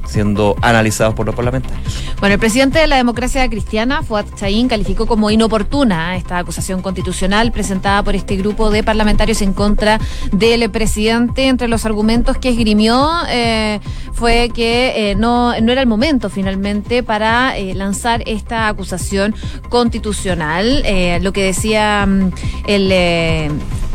siendo 0.09 0.55
analizados 0.61 1.13
por 1.13 1.25
los 1.25 1.35
parlamentarios. 1.35 1.79
Bueno, 2.19 2.33
el 2.33 2.39
presidente 2.39 2.79
de 2.79 2.87
la 2.87 2.97
democracia 2.97 3.47
cristiana, 3.49 4.03
Fuad 4.03 4.25
Chaín, 4.35 4.67
calificó 4.67 5.05
como 5.05 5.29
inoportuna 5.29 6.17
esta 6.17 6.37
acusación 6.37 6.81
constitucional 6.81 7.51
presentada 7.51 8.03
por 8.03 8.15
este 8.15 8.35
grupo 8.35 8.71
de 8.71 8.83
parlamentarios 8.83 9.41
en 9.41 9.53
contra 9.53 9.99
del 10.31 10.69
presidente. 10.69 11.47
Entre 11.47 11.67
los 11.67 11.85
argumentos 11.85 12.37
que 12.37 12.49
esgrimió 12.49 13.09
eh, 13.29 13.79
fue 14.13 14.49
que 14.53 15.11
eh, 15.11 15.15
no, 15.15 15.59
no 15.61 15.71
era 15.71 15.81
el 15.81 15.87
momento 15.87 16.29
finalmente 16.29 17.03
para 17.03 17.57
eh, 17.57 17.73
lanzar 17.75 18.23
esta 18.25 18.67
acusación 18.67 19.35
constitucional. 19.69 20.83
lo 21.21 21.31
que 21.31 21.43
decía 21.43 22.05
mm, 22.05 22.31
el 22.67 23.51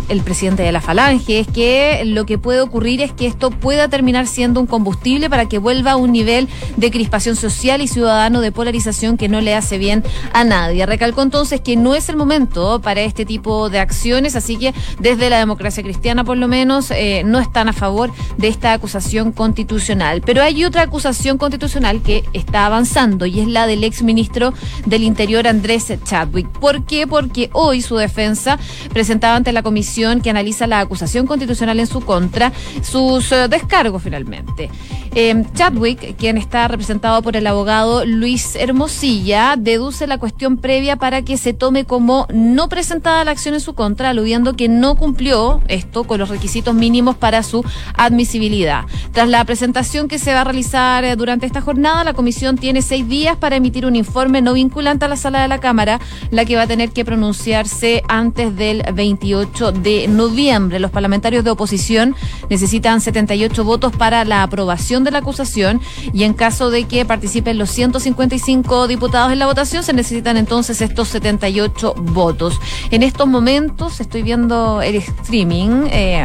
el 0.08 0.20
presidente 0.22 0.62
de 0.62 0.72
la 0.72 0.80
Falange, 0.80 1.38
es 1.40 1.46
que 1.46 2.02
lo 2.04 2.26
que 2.26 2.38
puede 2.38 2.60
ocurrir 2.60 3.00
es 3.00 3.12
que 3.12 3.26
esto 3.26 3.50
pueda 3.50 3.88
terminar 3.88 4.26
siendo 4.26 4.60
un 4.60 4.66
combustible 4.66 5.30
para 5.30 5.48
que 5.48 5.58
vuelva 5.58 5.92
a 5.92 5.96
un 5.96 6.12
nivel 6.12 6.48
de 6.76 6.90
crispación 6.90 7.36
social 7.36 7.80
y 7.80 7.88
ciudadano 7.88 8.40
de 8.40 8.52
polarización 8.52 9.16
que 9.16 9.28
no 9.28 9.40
le 9.40 9.54
hace 9.54 9.78
bien 9.78 10.04
a 10.32 10.44
nadie. 10.44 10.84
Recalcó 10.86 11.22
entonces 11.22 11.60
que 11.60 11.76
no 11.76 11.94
es 11.94 12.08
el 12.08 12.16
momento 12.16 12.80
para 12.80 13.00
este 13.00 13.24
tipo 13.24 13.70
de 13.70 13.78
acciones, 13.78 14.36
así 14.36 14.56
que 14.56 14.74
desde 14.98 15.30
la 15.30 15.38
democracia 15.38 15.82
cristiana 15.82 16.24
por 16.24 16.36
lo 16.36 16.48
menos 16.48 16.90
eh, 16.90 17.22
no 17.24 17.38
están 17.40 17.68
a 17.68 17.72
favor 17.72 18.10
de 18.36 18.48
esta 18.48 18.72
acusación 18.72 19.32
constitucional. 19.32 20.22
Pero 20.24 20.42
hay 20.42 20.64
otra 20.64 20.82
acusación 20.82 21.38
constitucional 21.38 22.02
que 22.02 22.24
está 22.32 22.66
avanzando 22.66 23.26
y 23.26 23.40
es 23.40 23.48
la 23.48 23.66
del 23.66 23.84
ex 23.84 24.02
ministro 24.02 24.52
del 24.86 25.02
Interior 25.02 25.46
Andrés 25.46 25.92
Chadwick. 26.04 26.48
¿Por 26.48 26.84
qué? 26.84 27.06
Porque 27.06 27.50
hoy 27.52 27.82
su 27.82 27.96
defensa 27.96 28.58
presentaba 28.92 29.36
ante 29.36 29.52
la 29.52 29.62
comisión 29.62 29.93
que 29.94 30.30
analiza 30.30 30.66
la 30.66 30.80
acusación 30.80 31.24
constitucional 31.24 31.78
en 31.78 31.86
su 31.86 32.00
contra, 32.00 32.52
sus 32.82 33.30
eh, 33.30 33.46
descargos 33.48 34.02
finalmente. 34.02 34.68
Eh, 35.14 35.44
Chadwick, 35.54 36.16
quien 36.16 36.36
está 36.36 36.66
representado 36.66 37.22
por 37.22 37.36
el 37.36 37.46
abogado 37.46 38.04
Luis 38.04 38.56
Hermosilla, 38.56 39.54
deduce 39.56 40.08
la 40.08 40.18
cuestión 40.18 40.56
previa 40.56 40.96
para 40.96 41.22
que 41.22 41.36
se 41.36 41.52
tome 41.52 41.84
como 41.84 42.26
no 42.34 42.68
presentada 42.68 43.24
la 43.24 43.30
acción 43.30 43.54
en 43.54 43.60
su 43.60 43.74
contra, 43.74 44.10
aludiendo 44.10 44.56
que 44.56 44.68
no 44.68 44.96
cumplió 44.96 45.60
esto 45.68 46.02
con 46.02 46.18
los 46.18 46.28
requisitos 46.28 46.74
mínimos 46.74 47.14
para 47.14 47.44
su 47.44 47.64
admisibilidad. 47.96 48.86
Tras 49.12 49.28
la 49.28 49.44
presentación 49.44 50.08
que 50.08 50.18
se 50.18 50.34
va 50.34 50.40
a 50.40 50.44
realizar 50.44 51.04
eh, 51.04 51.14
durante 51.14 51.46
esta 51.46 51.60
jornada, 51.60 52.02
la 52.02 52.14
comisión 52.14 52.58
tiene 52.58 52.82
seis 52.82 53.08
días 53.08 53.36
para 53.36 53.54
emitir 53.54 53.86
un 53.86 53.94
informe 53.94 54.42
no 54.42 54.54
vinculante 54.54 55.04
a 55.04 55.08
la 55.08 55.16
sala 55.16 55.42
de 55.42 55.48
la 55.48 55.60
Cámara, 55.60 56.00
la 56.32 56.44
que 56.44 56.56
va 56.56 56.62
a 56.62 56.66
tener 56.66 56.90
que 56.90 57.04
pronunciarse 57.04 58.02
antes 58.08 58.56
del 58.56 58.82
28 58.92 59.70
de 59.70 59.83
noviembre. 60.08 60.78
Los 60.78 60.90
parlamentarios 60.90 61.44
de 61.44 61.50
oposición 61.50 62.14
necesitan 62.50 63.00
78 63.00 63.64
votos 63.64 63.94
para 63.94 64.24
la 64.24 64.42
aprobación 64.42 65.04
de 65.04 65.10
la 65.10 65.18
acusación 65.18 65.80
y 66.12 66.24
en 66.24 66.34
caso 66.34 66.70
de 66.70 66.84
que 66.84 67.04
participen 67.04 67.58
los 67.58 67.70
155 67.70 68.88
diputados 68.88 69.32
en 69.32 69.38
la 69.38 69.46
votación 69.46 69.82
se 69.82 69.92
necesitan 69.92 70.36
entonces 70.36 70.80
estos 70.80 71.08
78 71.08 71.94
votos. 71.96 72.60
En 72.90 73.02
estos 73.02 73.26
momentos 73.26 74.00
estoy 74.00 74.22
viendo 74.22 74.82
el 74.82 74.96
streaming 74.96 75.86
eh, 75.90 76.24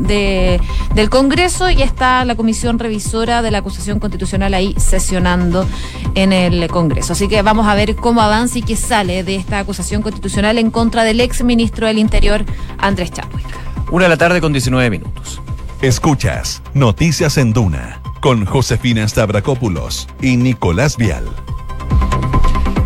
de, 0.00 0.60
del 0.94 1.10
Congreso 1.10 1.70
y 1.70 1.82
está 1.82 2.24
la 2.24 2.34
comisión 2.34 2.78
revisora 2.78 3.42
de 3.42 3.50
la 3.50 3.58
acusación 3.58 4.00
constitucional 4.00 4.54
ahí 4.54 4.74
sesionando 4.78 5.66
en 6.14 6.32
el 6.32 6.68
Congreso. 6.68 7.12
Así 7.12 7.28
que 7.28 7.42
vamos 7.42 7.66
a 7.66 7.74
ver 7.74 7.96
cómo 7.96 8.20
avanza 8.20 8.58
y 8.58 8.62
qué 8.62 8.76
sale 8.76 9.24
de 9.24 9.36
esta 9.36 9.58
acusación 9.58 10.02
constitucional 10.02 10.58
en 10.58 10.70
contra 10.70 11.04
del 11.04 11.20
ex 11.20 11.42
ministro 11.42 11.86
del 11.86 11.98
Interior, 11.98 12.44
Andrés 12.78 12.99
Chadwick. 13.08 13.46
Una 13.90 14.04
de 14.04 14.08
la 14.10 14.16
tarde 14.16 14.40
con 14.40 14.52
19 14.52 14.90
minutos. 14.90 15.40
Escuchas 15.80 16.62
Noticias 16.74 17.38
en 17.38 17.52
Duna 17.52 18.02
con 18.20 18.44
Josefina 18.44 19.08
Stavrakopoulos 19.08 20.08
y 20.20 20.36
Nicolás 20.36 20.96
Vial. 20.96 21.24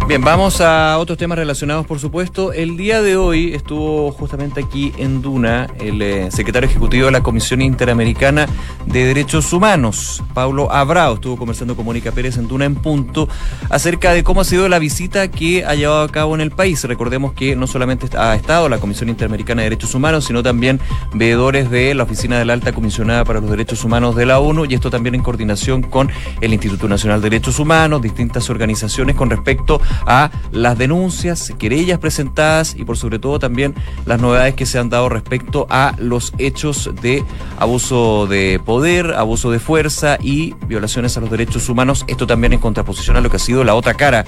Bien, 0.06 0.20
vamos 0.20 0.60
a 0.60 0.98
otros 0.98 1.16
temas 1.16 1.38
relacionados, 1.38 1.86
por 1.86 1.98
supuesto. 1.98 2.52
El 2.52 2.76
día 2.76 3.00
de 3.00 3.16
hoy 3.16 3.54
estuvo 3.54 4.12
justamente 4.12 4.60
aquí 4.60 4.92
en 4.98 5.22
Duna 5.22 5.66
el 5.80 6.02
eh, 6.02 6.30
secretario 6.30 6.68
ejecutivo 6.68 7.06
de 7.06 7.12
la 7.12 7.22
Comisión 7.22 7.62
Interamericana 7.62 8.46
de 8.84 9.06
Derechos 9.06 9.50
Humanos, 9.54 10.22
Pablo 10.34 10.70
Abrao. 10.70 11.14
Estuvo 11.14 11.38
conversando 11.38 11.74
con 11.74 11.86
Mónica 11.86 12.12
Pérez 12.12 12.36
en 12.36 12.48
Duna 12.48 12.66
en 12.66 12.74
punto 12.74 13.30
acerca 13.70 14.12
de 14.12 14.22
cómo 14.22 14.42
ha 14.42 14.44
sido 14.44 14.68
la 14.68 14.78
visita 14.78 15.28
que 15.28 15.64
ha 15.64 15.74
llevado 15.74 16.02
a 16.02 16.08
cabo 16.08 16.34
en 16.34 16.42
el 16.42 16.50
país. 16.50 16.84
Recordemos 16.84 17.32
que 17.32 17.56
no 17.56 17.66
solamente 17.66 18.06
ha 18.14 18.34
estado 18.34 18.68
la 18.68 18.80
Comisión 18.80 19.08
Interamericana 19.08 19.62
de 19.62 19.70
Derechos 19.70 19.94
Humanos, 19.94 20.26
sino 20.26 20.42
también 20.42 20.80
veedores 21.14 21.70
de 21.70 21.94
la 21.94 22.02
Oficina 22.02 22.38
de 22.38 22.44
la 22.44 22.52
Alta 22.52 22.72
Comisionada 22.72 23.24
para 23.24 23.40
los 23.40 23.48
Derechos 23.48 23.82
Humanos 23.84 24.16
de 24.16 24.26
la 24.26 24.38
ONU, 24.38 24.66
y 24.66 24.74
esto 24.74 24.90
también 24.90 25.14
en 25.14 25.22
coordinación 25.22 25.80
con 25.80 26.10
el 26.42 26.52
Instituto 26.52 26.88
Nacional 26.88 27.22
de 27.22 27.30
Derechos 27.30 27.58
Humanos, 27.58 28.02
distintas 28.02 28.50
organizaciones 28.50 29.16
con 29.16 29.30
respecto 29.30 29.80
a 30.06 30.30
las 30.52 30.78
denuncias, 30.78 31.52
querellas 31.58 31.98
presentadas 31.98 32.74
y 32.76 32.84
por 32.84 32.96
sobre 32.96 33.18
todo 33.18 33.38
también 33.38 33.74
las 34.06 34.20
novedades 34.20 34.54
que 34.54 34.66
se 34.66 34.78
han 34.78 34.90
dado 34.90 35.08
respecto 35.08 35.66
a 35.70 35.94
los 35.98 36.32
hechos 36.38 36.90
de 37.00 37.24
abuso 37.58 38.26
de 38.26 38.60
poder, 38.64 39.14
abuso 39.14 39.50
de 39.50 39.58
fuerza 39.58 40.18
y 40.20 40.54
violaciones 40.66 41.16
a 41.16 41.20
los 41.20 41.30
derechos 41.30 41.68
humanos. 41.68 42.04
Esto 42.06 42.26
también 42.26 42.52
en 42.52 42.60
contraposición 42.60 43.16
a 43.16 43.20
lo 43.20 43.30
que 43.30 43.36
ha 43.36 43.40
sido 43.40 43.64
la 43.64 43.74
otra 43.74 43.94
cara 43.94 44.24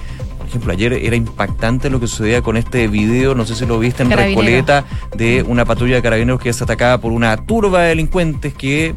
por 0.46 0.50
ejemplo, 0.50 0.72
ayer 0.72 0.92
era 0.92 1.16
impactante 1.16 1.90
lo 1.90 1.98
que 1.98 2.06
sucedía 2.06 2.40
con 2.40 2.56
este 2.56 2.86
video, 2.86 3.34
no 3.34 3.44
sé 3.44 3.56
si 3.56 3.66
lo 3.66 3.80
viste 3.80 4.04
en 4.04 4.12
Recoleta, 4.12 4.84
de 5.16 5.42
una 5.42 5.64
patrulla 5.64 5.96
de 5.96 6.02
carabineros 6.02 6.40
que 6.40 6.50
es 6.50 6.62
atacada 6.62 7.00
por 7.00 7.10
una 7.10 7.36
turba 7.36 7.82
de 7.82 7.88
delincuentes 7.88 8.54
que 8.54 8.94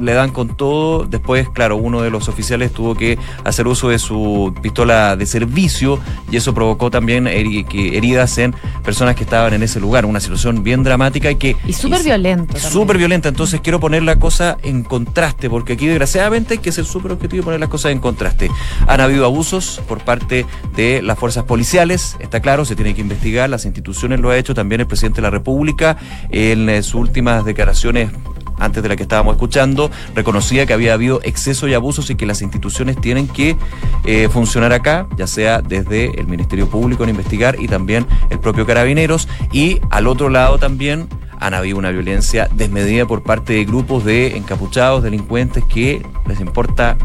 le 0.00 0.12
dan 0.12 0.30
con 0.30 0.56
todo. 0.56 1.04
Después, 1.04 1.48
claro, 1.48 1.76
uno 1.76 2.02
de 2.02 2.10
los 2.10 2.28
oficiales 2.28 2.72
tuvo 2.72 2.94
que 2.94 3.18
hacer 3.44 3.66
uso 3.66 3.88
de 3.88 3.98
su 3.98 4.54
pistola 4.62 5.16
de 5.16 5.26
servicio 5.26 5.98
y 6.30 6.36
eso 6.36 6.54
provocó 6.54 6.90
también 6.90 7.26
heridas 7.26 8.38
en 8.38 8.54
personas 8.84 9.16
que 9.16 9.24
estaban 9.24 9.54
en 9.54 9.62
ese 9.62 9.80
lugar. 9.80 10.06
Una 10.06 10.20
situación 10.20 10.62
bien 10.62 10.82
dramática 10.82 11.30
y 11.30 11.36
que... 11.36 11.56
Y 11.66 11.72
súper 11.72 12.02
violenta. 12.02 12.58
Súper 12.58 12.98
violenta. 12.98 13.28
Entonces 13.28 13.60
quiero 13.60 13.80
poner 13.80 14.02
la 14.02 14.18
cosa 14.18 14.56
en 14.62 14.82
contraste, 14.82 15.48
porque 15.50 15.74
aquí 15.74 15.86
desgraciadamente 15.86 16.54
hay 16.54 16.58
que 16.58 16.72
ser 16.72 16.84
súper 16.84 17.12
objetivo 17.12 17.42
y 17.42 17.44
poner 17.44 17.60
las 17.60 17.68
cosas 17.68 17.92
en 17.92 17.98
contraste. 17.98 18.50
Han 18.86 19.00
habido 19.00 19.24
abusos 19.24 19.80
por 19.88 20.00
parte 20.00 20.46
de 20.76 21.02
las 21.02 21.18
fuerzas 21.18 21.44
policiales, 21.44 22.16
está 22.20 22.40
claro, 22.40 22.64
se 22.64 22.76
tiene 22.76 22.94
que 22.94 23.00
investigar, 23.00 23.50
las 23.50 23.64
instituciones 23.64 24.20
lo 24.20 24.30
ha 24.30 24.36
hecho, 24.36 24.54
también 24.54 24.80
el 24.80 24.86
presidente 24.86 25.16
de 25.16 25.22
la 25.22 25.30
República 25.30 25.96
en 26.30 26.68
eh, 26.68 26.82
sus 26.82 26.94
últimas 26.94 27.44
declaraciones 27.44 28.10
antes 28.58 28.82
de 28.82 28.88
la 28.88 28.96
que 28.96 29.02
estábamos 29.02 29.34
escuchando, 29.34 29.90
reconocía 30.14 30.66
que 30.66 30.72
había 30.72 30.94
habido 30.94 31.20
exceso 31.22 31.68
y 31.68 31.74
abusos 31.74 32.10
y 32.10 32.14
que 32.14 32.26
las 32.26 32.42
instituciones 32.42 33.00
tienen 33.00 33.28
que 33.28 33.56
eh, 34.04 34.28
funcionar 34.30 34.72
acá, 34.72 35.06
ya 35.16 35.26
sea 35.26 35.62
desde 35.62 36.20
el 36.20 36.26
Ministerio 36.26 36.68
Público 36.68 37.04
en 37.04 37.10
investigar 37.10 37.56
y 37.60 37.68
también 37.68 38.06
el 38.30 38.38
propio 38.38 38.66
Carabineros. 38.66 39.28
Y 39.52 39.80
al 39.90 40.06
otro 40.06 40.28
lado 40.28 40.58
también 40.58 41.08
han 41.40 41.54
habido 41.54 41.78
una 41.78 41.90
violencia 41.90 42.48
desmedida 42.54 43.06
por 43.06 43.22
parte 43.22 43.54
de 43.54 43.64
grupos 43.64 44.04
de 44.04 44.36
encapuchados, 44.36 45.02
delincuentes 45.02 45.64
que 45.64 46.04
les 46.26 46.40
importa 46.40 46.96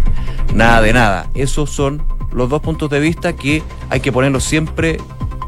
nada 0.54 0.82
de 0.82 0.94
nada. 0.94 1.30
Esos 1.34 1.70
son 1.70 2.04
los 2.34 2.50
dos 2.50 2.62
puntos 2.62 2.90
de 2.90 3.00
vista 3.00 3.34
que 3.34 3.64
hay 3.90 4.02
que 4.02 4.12
ponerlos 4.12 4.44
siempre 4.44 4.98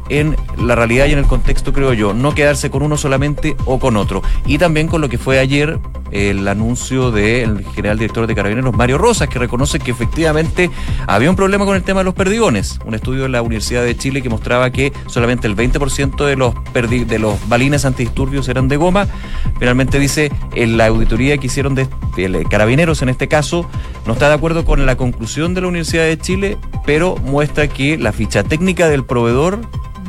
en 0.08 0.36
la 0.56 0.74
realidad 0.74 1.06
y 1.06 1.12
en 1.12 1.18
el 1.18 1.26
contexto, 1.26 1.72
creo 1.72 1.92
yo. 1.92 2.14
No 2.14 2.34
quedarse 2.34 2.70
con 2.70 2.82
uno 2.82 2.96
solamente 2.96 3.56
o 3.64 3.78
con 3.78 3.96
otro. 3.96 4.22
Y 4.46 4.58
también 4.58 4.88
con 4.88 5.00
lo 5.00 5.08
que 5.08 5.18
fue 5.18 5.38
ayer 5.38 5.78
el 6.10 6.48
anuncio 6.48 7.10
del 7.10 7.64
general 7.74 7.98
director 7.98 8.26
de 8.26 8.34
Carabineros, 8.34 8.74
Mario 8.74 8.98
Rosas, 8.98 9.28
que 9.28 9.38
reconoce 9.38 9.78
que 9.78 9.90
efectivamente 9.90 10.70
había 11.06 11.30
un 11.30 11.36
problema 11.36 11.64
con 11.64 11.76
el 11.76 11.82
tema 11.82 12.00
de 12.00 12.04
los 12.04 12.14
perdigones. 12.14 12.78
Un 12.84 12.94
estudio 12.94 13.24
de 13.24 13.28
la 13.28 13.42
Universidad 13.42 13.84
de 13.84 13.96
Chile 13.96 14.22
que 14.22 14.28
mostraba 14.28 14.70
que 14.70 14.92
solamente 15.06 15.46
el 15.46 15.56
20% 15.56 16.24
de 16.24 16.36
los, 16.36 16.54
de 16.72 17.18
los 17.18 17.48
balines 17.48 17.84
antidisturbios 17.84 18.48
eran 18.48 18.68
de 18.68 18.76
goma. 18.76 19.06
Finalmente 19.58 19.98
dice, 19.98 20.32
en 20.54 20.76
la 20.76 20.86
auditoría 20.86 21.38
que 21.38 21.46
hicieron 21.46 21.74
de, 21.74 21.88
de 22.16 22.46
Carabineros 22.48 23.02
en 23.02 23.08
este 23.08 23.28
caso, 23.28 23.68
no 24.06 24.14
está 24.14 24.28
de 24.28 24.34
acuerdo 24.34 24.64
con 24.64 24.84
la 24.86 24.96
conclusión 24.96 25.54
de 25.54 25.60
la 25.60 25.68
Universidad 25.68 26.04
de 26.04 26.18
Chile, 26.18 26.56
pero 26.86 27.16
muestra 27.16 27.68
que 27.68 27.98
la 27.98 28.12
ficha 28.12 28.42
técnica 28.42 28.88
del 28.88 29.04
proveedor 29.04 29.60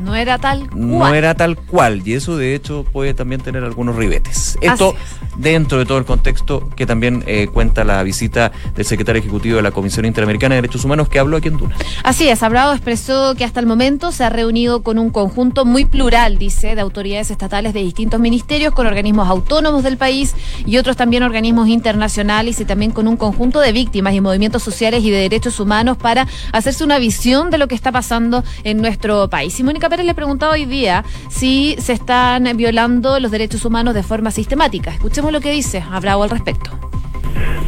no 0.02 0.16
era 0.16 0.38
tal 0.38 0.70
cual. 0.70 0.88
No 0.88 1.14
era 1.14 1.36
tal 1.36 1.58
cual. 1.58 2.02
Y 2.06 2.14
eso, 2.14 2.38
de 2.38 2.56
hecho, 2.56 2.86
puede 2.92 3.14
también 3.14 3.42
tener 3.42 3.64
algunos 3.64 3.96
ribetes. 3.96 4.58
Esto 4.62 4.96
dentro 5.38 5.78
de 5.78 5.86
todo 5.86 5.98
el 5.98 6.06
contexto 6.06 6.70
que 6.76 6.86
también 6.86 7.24
eh, 7.26 7.48
cuenta 7.52 7.84
la 7.84 8.04
visita 8.04 8.52
del 8.76 8.86
secretario 8.86 9.22
ejecutivo 9.22 9.58
de 9.58 9.62
la 9.62 9.72
Comisión 9.72 10.06
Interamericana 10.06 10.56
de 10.56 10.62
Derechos 10.62 10.84
Humanos 10.84 11.08
que 11.08 11.20
habló 11.20 11.38
aquí 11.38 11.48
en 11.48 11.58
Duna. 11.58 11.76
Así 12.04 12.28
es, 12.28 12.44
Abrado 12.44 12.74
expresó 12.74 13.36
que 13.36 13.46
hasta 13.46 13.60
el 13.60 13.66
momento 13.66 14.12
se 14.12 14.24
ha 14.24 14.30
reunido 14.30 14.84
con 14.84 15.00
un 15.00 15.10
conjunto 15.10 15.66
muy 15.66 15.86
plural, 15.86 16.38
dice, 16.38 16.76
de 16.76 16.82
autoridades 16.82 17.32
estatales 17.32 17.74
de 17.74 17.82
distintos 17.82 18.20
ministerios, 18.20 18.74
con 18.74 18.88
organismos 18.88 19.30
autónomos 19.30 19.84
del 19.84 19.98
país 19.98 20.36
y 20.66 20.78
otros 20.78 20.98
también 20.98 21.24
organismos 21.24 21.68
internacionales 21.68 22.60
y 22.60 22.66
también 22.66 22.92
con 22.92 23.08
un 23.08 23.18
conjunto 23.18 23.60
de 23.60 23.72
víctimas 23.72 24.14
y 24.14 24.22
movimientos 24.22 24.64
sociales 24.64 25.04
y 25.04 25.12
de 25.12 25.18
derechos 25.18 25.60
humanos 25.60 25.98
para 25.98 26.28
hacerse 26.52 26.84
una 26.84 27.00
visión 27.00 27.50
de 27.50 27.58
lo 27.58 27.68
que 27.68 27.76
está 27.76 27.92
pasando 27.92 28.44
en 28.64 28.78
nuestro 28.78 29.30
país. 29.30 29.60
Y 29.60 29.64
Mónica 29.64 29.88
Pérez 29.89 30.06
le 30.06 30.13
preguntaba 30.13 30.54
hoy 30.54 30.65
día 30.65 31.04
si 31.30 31.75
se 31.80 31.93
están 31.93 32.45
violando 32.56 33.19
los 33.19 33.32
derechos 33.32 33.65
humanos 33.65 33.93
de 33.93 34.04
forma 34.04 34.32
sistemática. 34.32 34.91
Escuchemos 34.91 35.32
lo 35.32 35.41
que 35.41 35.52
dice 35.52 35.84
Bravo 36.02 36.23
al 36.23 36.30
respecto. 36.30 36.71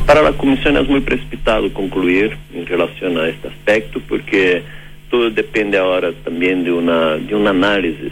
Para 0.05 0.21
la 0.21 0.33
Comisión 0.33 0.77
es 0.77 0.87
muy 0.87 1.01
precipitado 1.01 1.71
concluir 1.73 2.37
en 2.53 2.65
relación 2.65 3.17
a 3.17 3.27
este 3.27 3.47
aspecto 3.47 3.99
porque 4.07 4.63
todo 5.09 5.29
depende 5.29 5.77
ahora 5.77 6.11
también 6.23 6.63
de 6.63 6.71
una, 6.71 7.17
de 7.17 7.35
un 7.35 7.47
análisis 7.47 8.11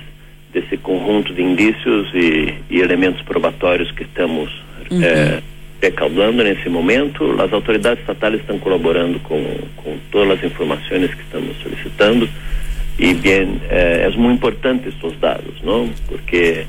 de 0.53 0.59
ese 0.59 0.77
conjunto 0.77 1.33
de 1.33 1.41
indicios 1.41 2.07
y, 2.13 2.53
y 2.69 2.81
elementos 2.81 3.23
probatorios 3.23 3.91
que 3.93 4.03
estamos 4.03 4.49
uh 4.89 5.03
eh, 5.03 5.41
recaudando 5.81 6.43
nesse 6.43 6.69
momento. 6.69 7.41
As 7.41 7.53
autoridades 7.53 7.99
estatais 8.01 8.39
estão 8.41 8.59
colaborando 8.59 9.19
com, 9.21 9.41
com 9.77 9.97
todas 10.11 10.37
as 10.37 10.43
informações 10.43 11.13
que 11.13 11.21
estamos 11.21 11.55
solicitando. 11.63 12.27
Y 12.99 13.13
bien, 13.13 13.62
eh, 13.71 14.07
es 14.09 14.17
muy 14.17 14.33
importante 14.33 14.89
estos 14.89 15.19
datos, 15.21 15.63
¿no? 15.63 15.85
Porque 16.09 16.65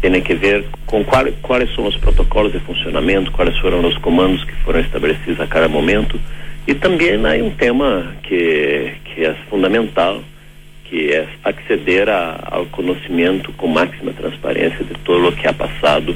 tiene 0.00 0.22
que 0.22 0.34
ver 0.34 0.64
con 0.86 1.04
cuál, 1.04 1.34
cuáles 1.42 1.68
son 1.70 1.84
los 1.84 1.98
protocolos 1.98 2.54
de 2.54 2.60
funcionamiento, 2.60 3.30
cuáles 3.30 3.58
fueron 3.60 3.82
los 3.82 3.98
comandos 3.98 4.44
que 4.46 4.54
fueron 4.64 4.82
establecidos 4.82 5.40
a 5.40 5.46
cada 5.46 5.68
momento. 5.68 6.18
Y 6.66 6.72
también 6.74 7.26
hay 7.26 7.42
un 7.42 7.54
tema 7.58 8.14
que, 8.22 8.96
que 9.04 9.26
es 9.26 9.36
fundamental, 9.50 10.22
que 10.88 11.18
es 11.18 11.28
acceder 11.42 12.08
a, 12.08 12.36
al 12.36 12.68
conocimiento 12.68 13.52
con 13.54 13.74
máxima 13.74 14.12
transparencia 14.12 14.86
de 14.86 14.94
todo 15.04 15.18
lo 15.18 15.34
que 15.34 15.46
ha 15.46 15.52
pasado 15.52 16.14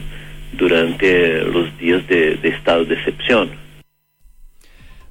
durante 0.52 1.42
los 1.42 1.76
días 1.76 2.07
de, 2.09 2.37
de 2.37 2.48
estado 2.48 2.87
de 2.87 2.94
excepción. 2.94 3.50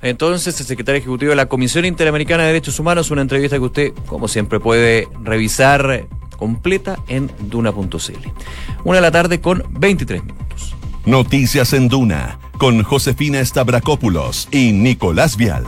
Entonces, 0.02 0.60
el 0.60 0.66
secretario 0.66 1.00
ejecutivo 1.00 1.32
de 1.32 1.36
la 1.36 1.48
Comisión 1.48 1.86
Interamericana 1.86 2.44
de 2.44 2.48
Derechos 2.50 2.80
Humanos, 2.80 3.12
una 3.12 3.22
entrevista 3.22 3.58
que 3.58 3.64
usted, 3.64 3.94
como 4.06 4.28
siempre, 4.28 4.60
puede 4.60 5.08
revisar 5.24 6.08
completa 6.38 6.98
en 7.08 7.32
duna.cl. 7.40 8.30
Una 8.84 8.98
de 8.98 9.02
la 9.02 9.12
tarde 9.12 9.42
con 9.42 9.64
23 9.72 10.24
minutos. 10.24 10.76
Noticias 11.06 11.74
en 11.74 11.88
Duna, 11.88 12.40
con 12.58 12.84
Josefina 12.84 13.44
Stavrakopoulos 13.44 14.50
y 14.52 14.72
Nicolás 14.72 15.38
Vial. 15.38 15.64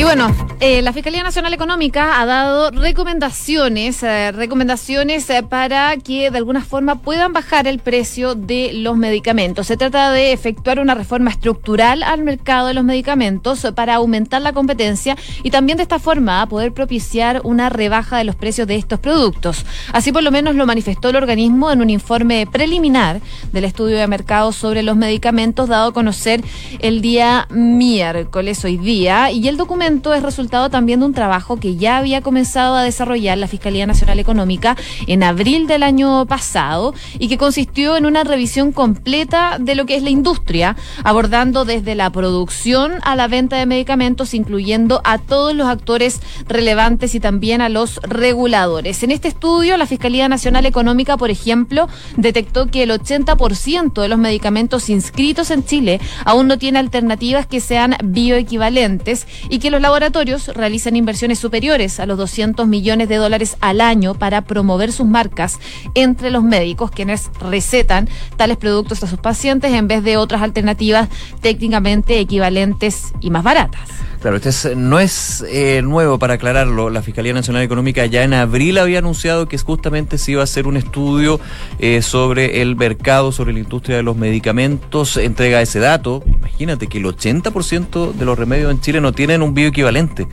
Y 0.00 0.02
bueno, 0.02 0.34
eh, 0.60 0.80
la 0.80 0.94
Fiscalía 0.94 1.22
Nacional 1.22 1.52
Económica 1.52 2.22
ha 2.22 2.24
dado 2.24 2.70
recomendaciones, 2.70 4.02
eh, 4.02 4.32
recomendaciones 4.32 5.28
eh, 5.28 5.42
para 5.42 5.94
que 5.98 6.30
de 6.30 6.38
alguna 6.38 6.64
forma 6.64 7.02
puedan 7.02 7.34
bajar 7.34 7.66
el 7.66 7.80
precio 7.80 8.34
de 8.34 8.72
los 8.72 8.96
medicamentos. 8.96 9.66
Se 9.66 9.76
trata 9.76 10.10
de 10.10 10.32
efectuar 10.32 10.80
una 10.80 10.94
reforma 10.94 11.30
estructural 11.30 12.02
al 12.02 12.24
mercado 12.24 12.68
de 12.68 12.74
los 12.74 12.82
medicamentos 12.82 13.66
para 13.74 13.96
aumentar 13.96 14.40
la 14.40 14.54
competencia 14.54 15.18
y 15.42 15.50
también 15.50 15.76
de 15.76 15.82
esta 15.82 15.98
forma 15.98 16.46
poder 16.46 16.72
propiciar 16.72 17.42
una 17.44 17.68
rebaja 17.68 18.16
de 18.16 18.24
los 18.24 18.36
precios 18.36 18.66
de 18.66 18.76
estos 18.76 19.00
productos. 19.00 19.66
Así 19.92 20.12
por 20.12 20.22
lo 20.22 20.30
menos 20.30 20.54
lo 20.54 20.64
manifestó 20.64 21.10
el 21.10 21.16
organismo 21.16 21.70
en 21.70 21.82
un 21.82 21.90
informe 21.90 22.46
preliminar 22.50 23.20
del 23.52 23.64
estudio 23.64 23.98
de 23.98 24.06
mercado 24.06 24.52
sobre 24.52 24.82
los 24.82 24.96
medicamentos 24.96 25.68
dado 25.68 25.90
a 25.90 25.92
conocer 25.92 26.42
el 26.78 27.02
día 27.02 27.46
miércoles 27.50 28.64
hoy 28.64 28.78
día 28.78 29.30
y 29.30 29.46
el 29.46 29.58
documento 29.58 29.89
es 29.90 30.22
resultado 30.22 30.70
también 30.70 31.00
de 31.00 31.06
un 31.06 31.14
trabajo 31.14 31.56
que 31.56 31.74
ya 31.74 31.98
había 31.98 32.20
comenzado 32.20 32.76
a 32.76 32.84
desarrollar 32.84 33.36
la 33.38 33.48
Fiscalía 33.48 33.88
Nacional 33.88 34.20
Económica 34.20 34.76
en 35.08 35.24
abril 35.24 35.66
del 35.66 35.82
año 35.82 36.26
pasado 36.26 36.94
y 37.18 37.26
que 37.26 37.36
consistió 37.36 37.96
en 37.96 38.06
una 38.06 38.22
revisión 38.22 38.70
completa 38.70 39.56
de 39.58 39.74
lo 39.74 39.86
que 39.86 39.96
es 39.96 40.04
la 40.04 40.10
industria, 40.10 40.76
abordando 41.02 41.64
desde 41.64 41.96
la 41.96 42.08
producción 42.10 42.92
a 43.02 43.16
la 43.16 43.26
venta 43.26 43.56
de 43.56 43.66
medicamentos, 43.66 44.32
incluyendo 44.32 45.00
a 45.02 45.18
todos 45.18 45.56
los 45.56 45.66
actores 45.66 46.20
relevantes 46.46 47.16
y 47.16 47.20
también 47.20 47.60
a 47.60 47.68
los 47.68 47.96
reguladores. 48.02 49.02
En 49.02 49.10
este 49.10 49.26
estudio, 49.26 49.76
la 49.76 49.86
Fiscalía 49.86 50.28
Nacional 50.28 50.66
Económica, 50.66 51.16
por 51.16 51.30
ejemplo, 51.30 51.88
detectó 52.16 52.68
que 52.68 52.84
el 52.84 52.90
80% 52.90 54.00
de 54.00 54.08
los 54.08 54.18
medicamentos 54.20 54.88
inscritos 54.88 55.50
en 55.50 55.64
Chile 55.64 56.00
aún 56.24 56.46
no 56.46 56.58
tiene 56.58 56.78
alternativas 56.78 57.46
que 57.46 57.60
sean 57.60 57.96
bioequivalentes 58.04 59.26
y 59.48 59.58
que 59.58 59.70
los 59.70 59.79
laboratorios 59.80 60.48
realizan 60.48 60.96
inversiones 60.96 61.38
superiores 61.38 62.00
a 62.00 62.06
los 62.06 62.18
200 62.18 62.66
millones 62.66 63.08
de 63.08 63.16
dólares 63.16 63.56
al 63.60 63.80
año 63.80 64.14
para 64.14 64.42
promover 64.42 64.92
sus 64.92 65.06
marcas 65.06 65.58
entre 65.94 66.30
los 66.30 66.42
médicos 66.42 66.90
quienes 66.90 67.30
recetan 67.40 68.08
tales 68.36 68.56
productos 68.56 69.02
a 69.02 69.06
sus 69.06 69.18
pacientes 69.18 69.72
en 69.72 69.88
vez 69.88 70.02
de 70.04 70.16
otras 70.16 70.42
alternativas 70.42 71.08
técnicamente 71.40 72.18
equivalentes 72.18 73.12
y 73.20 73.30
más 73.30 73.42
baratas. 73.42 73.88
Claro, 74.20 74.36
este 74.36 74.76
no 74.76 75.00
es 75.00 75.42
eh, 75.48 75.80
nuevo 75.82 76.18
para 76.18 76.34
aclararlo. 76.34 76.90
La 76.90 77.00
Fiscalía 77.00 77.32
Nacional 77.32 77.62
Económica 77.62 78.04
ya 78.04 78.22
en 78.22 78.34
abril 78.34 78.76
había 78.76 78.98
anunciado 78.98 79.48
que 79.48 79.56
justamente 79.56 80.18
se 80.18 80.32
iba 80.32 80.42
a 80.42 80.44
hacer 80.44 80.66
un 80.66 80.76
estudio 80.76 81.40
eh, 81.78 82.02
sobre 82.02 82.60
el 82.60 82.76
mercado, 82.76 83.32
sobre 83.32 83.54
la 83.54 83.60
industria 83.60 83.96
de 83.96 84.02
los 84.02 84.16
medicamentos. 84.16 85.16
Entrega 85.16 85.62
ese 85.62 85.78
dato. 85.78 86.22
Imagínate 86.26 86.86
que 86.86 86.98
el 86.98 87.06
80% 87.06 88.12
de 88.12 88.24
los 88.26 88.38
remedios 88.38 88.70
en 88.70 88.82
Chile 88.82 89.00
no 89.00 89.12
tienen 89.12 89.40
un 89.40 89.54
bioequivalente. 89.54 90.28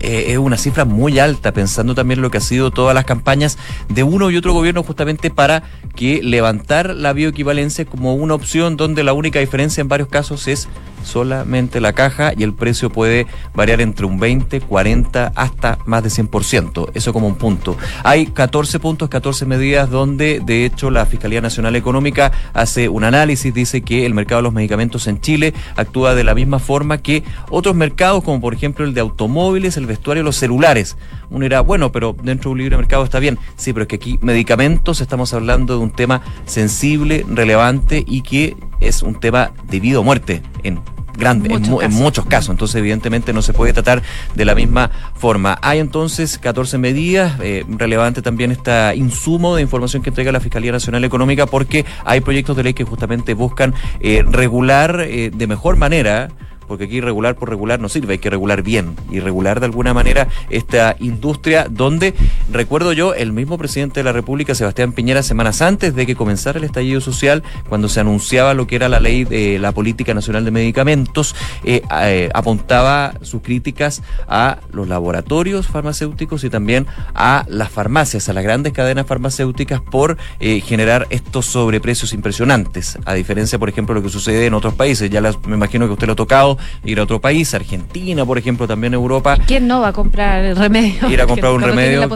Eh, 0.00 0.26
es 0.28 0.38
una 0.38 0.56
cifra 0.56 0.86
muy 0.86 1.18
alta, 1.18 1.52
pensando 1.52 1.94
también 1.94 2.22
lo 2.22 2.30
que 2.30 2.38
ha 2.38 2.40
sido 2.40 2.70
todas 2.70 2.94
las 2.94 3.04
campañas 3.04 3.58
de 3.90 4.04
uno 4.04 4.30
y 4.30 4.38
otro 4.38 4.54
gobierno 4.54 4.82
justamente 4.82 5.28
para 5.28 5.64
que 5.94 6.22
levantar 6.22 6.94
la 6.94 7.12
bioequivalencia 7.12 7.84
como 7.84 8.14
una 8.14 8.34
opción 8.34 8.78
donde 8.78 9.04
la 9.04 9.12
única 9.12 9.38
diferencia 9.38 9.82
en 9.82 9.88
varios 9.88 10.08
casos 10.08 10.48
es 10.48 10.66
solamente 11.08 11.80
la 11.80 11.92
caja 11.92 12.32
y 12.36 12.42
el 12.42 12.54
precio 12.54 12.90
puede 12.90 13.26
variar 13.54 13.80
entre 13.80 14.06
un 14.06 14.20
20, 14.20 14.60
40 14.60 15.32
hasta 15.34 15.78
más 15.86 16.02
de 16.02 16.10
100%. 16.10 16.90
Eso 16.94 17.12
como 17.12 17.26
un 17.26 17.34
punto. 17.34 17.76
Hay 18.04 18.26
14 18.26 18.78
puntos, 18.78 19.08
14 19.08 19.46
medidas 19.46 19.90
donde 19.90 20.40
de 20.44 20.64
hecho 20.64 20.90
la 20.90 21.06
Fiscalía 21.06 21.40
Nacional 21.40 21.74
Económica 21.76 22.30
hace 22.52 22.88
un 22.88 23.04
análisis, 23.04 23.52
dice 23.52 23.82
que 23.82 24.06
el 24.06 24.14
mercado 24.14 24.40
de 24.40 24.44
los 24.44 24.52
medicamentos 24.52 25.06
en 25.06 25.20
Chile 25.20 25.54
actúa 25.76 26.14
de 26.14 26.24
la 26.24 26.34
misma 26.34 26.58
forma 26.58 26.98
que 26.98 27.24
otros 27.50 27.74
mercados 27.74 28.22
como 28.22 28.40
por 28.40 28.54
ejemplo 28.54 28.84
el 28.84 28.94
de 28.94 29.00
automóviles, 29.00 29.76
el 29.76 29.86
vestuario, 29.86 30.22
los 30.22 30.36
celulares. 30.36 30.96
Uno 31.30 31.42
dirá, 31.42 31.60
bueno, 31.60 31.92
pero 31.92 32.14
dentro 32.22 32.50
de 32.50 32.52
un 32.52 32.58
libre 32.58 32.76
mercado 32.76 33.04
está 33.04 33.18
bien. 33.18 33.38
Sí, 33.56 33.72
pero 33.72 33.82
es 33.82 33.88
que 33.88 33.96
aquí 33.96 34.18
medicamentos 34.22 35.00
estamos 35.00 35.34
hablando 35.34 35.76
de 35.76 35.82
un 35.82 35.90
tema 35.90 36.22
sensible, 36.46 37.24
relevante 37.28 38.04
y 38.06 38.22
que 38.22 38.56
es 38.80 39.02
un 39.02 39.18
tema 39.18 39.52
de 39.68 39.80
vida 39.80 40.00
o 40.00 40.02
muerte 40.02 40.42
en 40.62 40.80
grande 41.18 41.52
en, 41.52 41.92
muchos 41.92 42.24
casos. 42.26 42.50
Entonces, 42.50 42.76
evidentemente, 42.76 43.32
no 43.32 43.42
se 43.42 43.52
puede 43.52 43.72
tratar 43.72 44.02
de 44.34 44.44
la 44.44 44.54
misma 44.54 44.90
forma. 45.14 45.58
Hay 45.62 45.78
entonces 45.78 46.38
14 46.38 46.78
medidas. 46.78 47.38
Eh, 47.40 47.64
relevante 47.68 48.22
también 48.22 48.52
este 48.52 48.96
insumo 48.96 49.56
de 49.56 49.62
información 49.62 50.02
que 50.02 50.10
entrega 50.10 50.32
la 50.32 50.40
Fiscalía 50.40 50.72
Nacional 50.72 51.04
Económica, 51.04 51.46
porque 51.46 51.84
hay 52.04 52.20
proyectos 52.20 52.56
de 52.56 52.62
ley 52.62 52.74
que 52.74 52.84
justamente 52.84 53.34
buscan 53.34 53.74
eh, 54.00 54.24
regular 54.26 55.00
eh, 55.00 55.30
de 55.34 55.46
mejor 55.46 55.76
manera 55.76 56.28
porque 56.68 56.84
aquí 56.84 57.00
regular 57.00 57.34
por 57.34 57.48
regular 57.48 57.80
no 57.80 57.88
sirve, 57.88 58.14
hay 58.14 58.18
que 58.18 58.30
regular 58.30 58.62
bien 58.62 58.94
y 59.10 59.20
regular 59.20 59.60
de 59.60 59.66
alguna 59.66 59.94
manera 59.94 60.28
esta 60.50 60.96
industria 61.00 61.66
donde, 61.68 62.14
recuerdo 62.52 62.92
yo, 62.92 63.14
el 63.14 63.32
mismo 63.32 63.58
presidente 63.58 64.00
de 64.00 64.04
la 64.04 64.12
República, 64.12 64.54
Sebastián 64.54 64.92
Piñera, 64.92 65.22
semanas 65.22 65.62
antes 65.62 65.94
de 65.94 66.06
que 66.06 66.14
comenzara 66.14 66.58
el 66.58 66.64
estallido 66.64 67.00
social, 67.00 67.42
cuando 67.68 67.88
se 67.88 68.00
anunciaba 68.00 68.54
lo 68.54 68.66
que 68.66 68.76
era 68.76 68.88
la 68.88 69.00
ley 69.00 69.24
de 69.24 69.58
la 69.58 69.72
Política 69.72 70.14
Nacional 70.14 70.44
de 70.44 70.50
Medicamentos, 70.50 71.34
eh, 71.64 71.82
eh, 72.02 72.30
apuntaba 72.34 73.14
sus 73.22 73.42
críticas 73.42 74.02
a 74.28 74.58
los 74.70 74.88
laboratorios 74.88 75.66
farmacéuticos 75.66 76.44
y 76.44 76.50
también 76.50 76.86
a 77.14 77.44
las 77.48 77.70
farmacias, 77.70 78.28
a 78.28 78.32
las 78.32 78.44
grandes 78.44 78.72
cadenas 78.72 79.06
farmacéuticas 79.06 79.80
por 79.80 80.16
eh, 80.40 80.60
generar 80.60 81.06
estos 81.10 81.46
sobreprecios 81.46 82.12
impresionantes, 82.12 82.98
a 83.04 83.14
diferencia, 83.14 83.58
por 83.58 83.68
ejemplo, 83.68 83.94
de 83.94 84.00
lo 84.00 84.06
que 84.06 84.12
sucede 84.12 84.46
en 84.46 84.54
otros 84.54 84.74
países. 84.74 85.10
Ya 85.10 85.20
me 85.20 85.54
imagino 85.54 85.86
que 85.86 85.92
usted 85.92 86.06
lo 86.06 86.12
ha 86.12 86.16
tocado, 86.16 86.57
ir 86.84 87.00
a 87.00 87.02
otro 87.02 87.20
país, 87.20 87.54
Argentina, 87.54 88.24
por 88.24 88.38
ejemplo, 88.38 88.66
también 88.66 88.94
Europa. 88.94 89.38
¿Quién 89.46 89.66
no 89.66 89.80
va 89.80 89.88
a 89.88 89.92
comprar 89.92 90.44
el 90.44 90.56
remedio? 90.56 91.10
Ir 91.10 91.20
a 91.20 91.26
comprar 91.28 91.52
un 91.52 91.62
remedio 91.62 92.08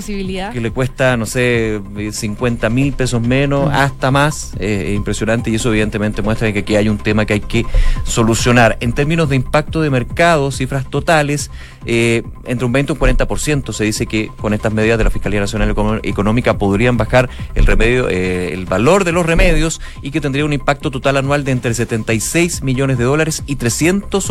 que 0.53 0.61
le 0.61 0.71
cuesta, 0.71 1.17
no 1.17 1.27
sé, 1.27 1.81
50 2.11 2.69
mil 2.71 2.93
pesos 2.93 3.21
menos, 3.21 3.71
hasta 3.73 4.11
más. 4.11 4.53
es 4.59 4.95
impresionante 4.95 5.51
y 5.51 5.57
eso 5.57 5.71
evidentemente 5.71 6.23
muestra 6.23 6.53
que 6.53 6.61
aquí 6.61 6.77
hay 6.77 6.89
un 6.89 6.99
tema 6.99 7.27
que 7.27 7.35
hay 7.35 7.41
que 7.41 7.67
solucionar. 8.05 8.77
En 8.81 8.93
términos 8.93 9.29
de 9.29 9.37
impacto 9.37 9.81
de 9.81 9.91
mercado, 9.91 10.51
cifras 10.51 10.89
totales, 10.89 11.51
eh, 11.85 12.23
entre 12.45 12.67
un 12.67 12.73
20 12.73 12.93
y 12.93 12.95
un 12.95 13.01
40% 13.01 13.73
se 13.73 13.85
dice 13.85 14.07
que 14.07 14.31
con 14.41 14.55
estas 14.55 14.73
medidas 14.73 14.99
de 14.99 15.05
la 15.05 15.11
Fiscalía 15.11 15.41
Nacional 15.41 15.75
Económica 16.03 16.59
podrían 16.59 16.97
bajar 16.97 17.29
el 17.55 17.67
remedio, 17.67 18.09
eh, 18.09 18.53
el 18.53 18.67
valor 18.67 19.05
de 19.05 19.13
los 19.13 19.27
remedios 19.27 19.81
y 20.01 20.11
que 20.11 20.21
tendría 20.21 20.45
un 20.45 20.53
impacto 20.53 20.91
total 20.91 21.17
anual 21.17 21.45
de 21.45 21.53
entre 21.53 21.75
76 21.75 22.63
millones 22.63 22.99
de 22.99 23.05
dólares 23.05 23.43
y 23.47 23.57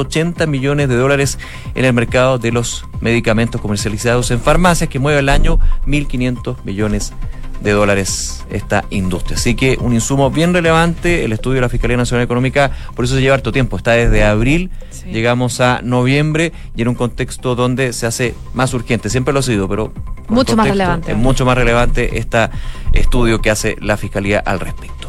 380 0.05 0.45
millones 0.47 0.89
de 0.89 0.95
dólares 0.95 1.39
en 1.75 1.85
el 1.85 1.93
mercado 1.93 2.37
de 2.37 2.51
los 2.51 2.85
medicamentos 2.99 3.61
comercializados 3.61 4.31
en 4.31 4.39
farmacias 4.39 4.89
que 4.89 4.99
mueve 4.99 5.19
al 5.19 5.29
año 5.29 5.59
1.500 5.85 6.63
millones 6.63 7.13
de 7.61 7.71
dólares 7.71 8.43
esta 8.49 8.85
industria. 8.89 9.37
Así 9.37 9.55
que 9.55 9.77
un 9.79 9.93
insumo 9.93 10.31
bien 10.31 10.53
relevante, 10.53 11.23
el 11.25 11.31
estudio 11.31 11.55
de 11.55 11.61
la 11.61 11.69
Fiscalía 11.69 11.97
Nacional 11.97 12.25
Económica, 12.25 12.71
por 12.95 13.05
eso 13.05 13.15
se 13.15 13.21
lleva 13.21 13.35
harto 13.35 13.51
tiempo, 13.51 13.77
está 13.77 13.91
desde 13.91 14.23
abril, 14.23 14.71
llegamos 15.05 15.61
a 15.61 15.81
noviembre 15.83 16.53
y 16.75 16.81
en 16.81 16.87
un 16.87 16.95
contexto 16.95 17.55
donde 17.55 17.93
se 17.93 18.07
hace 18.07 18.33
más 18.53 18.73
urgente, 18.73 19.09
siempre 19.09 19.33
lo 19.33 19.39
ha 19.39 19.43
sido, 19.43 19.67
pero 19.69 19.93
mucho 20.27 20.55
más 20.55 20.67
relevante. 20.67 21.11
Es 21.11 21.17
mucho 21.17 21.45
más 21.45 21.55
relevante 21.55 22.17
este 22.17 22.49
estudio 22.93 23.41
que 23.41 23.51
hace 23.51 23.77
la 23.79 23.97
Fiscalía 23.97 24.39
al 24.39 24.59
respecto. 24.59 25.07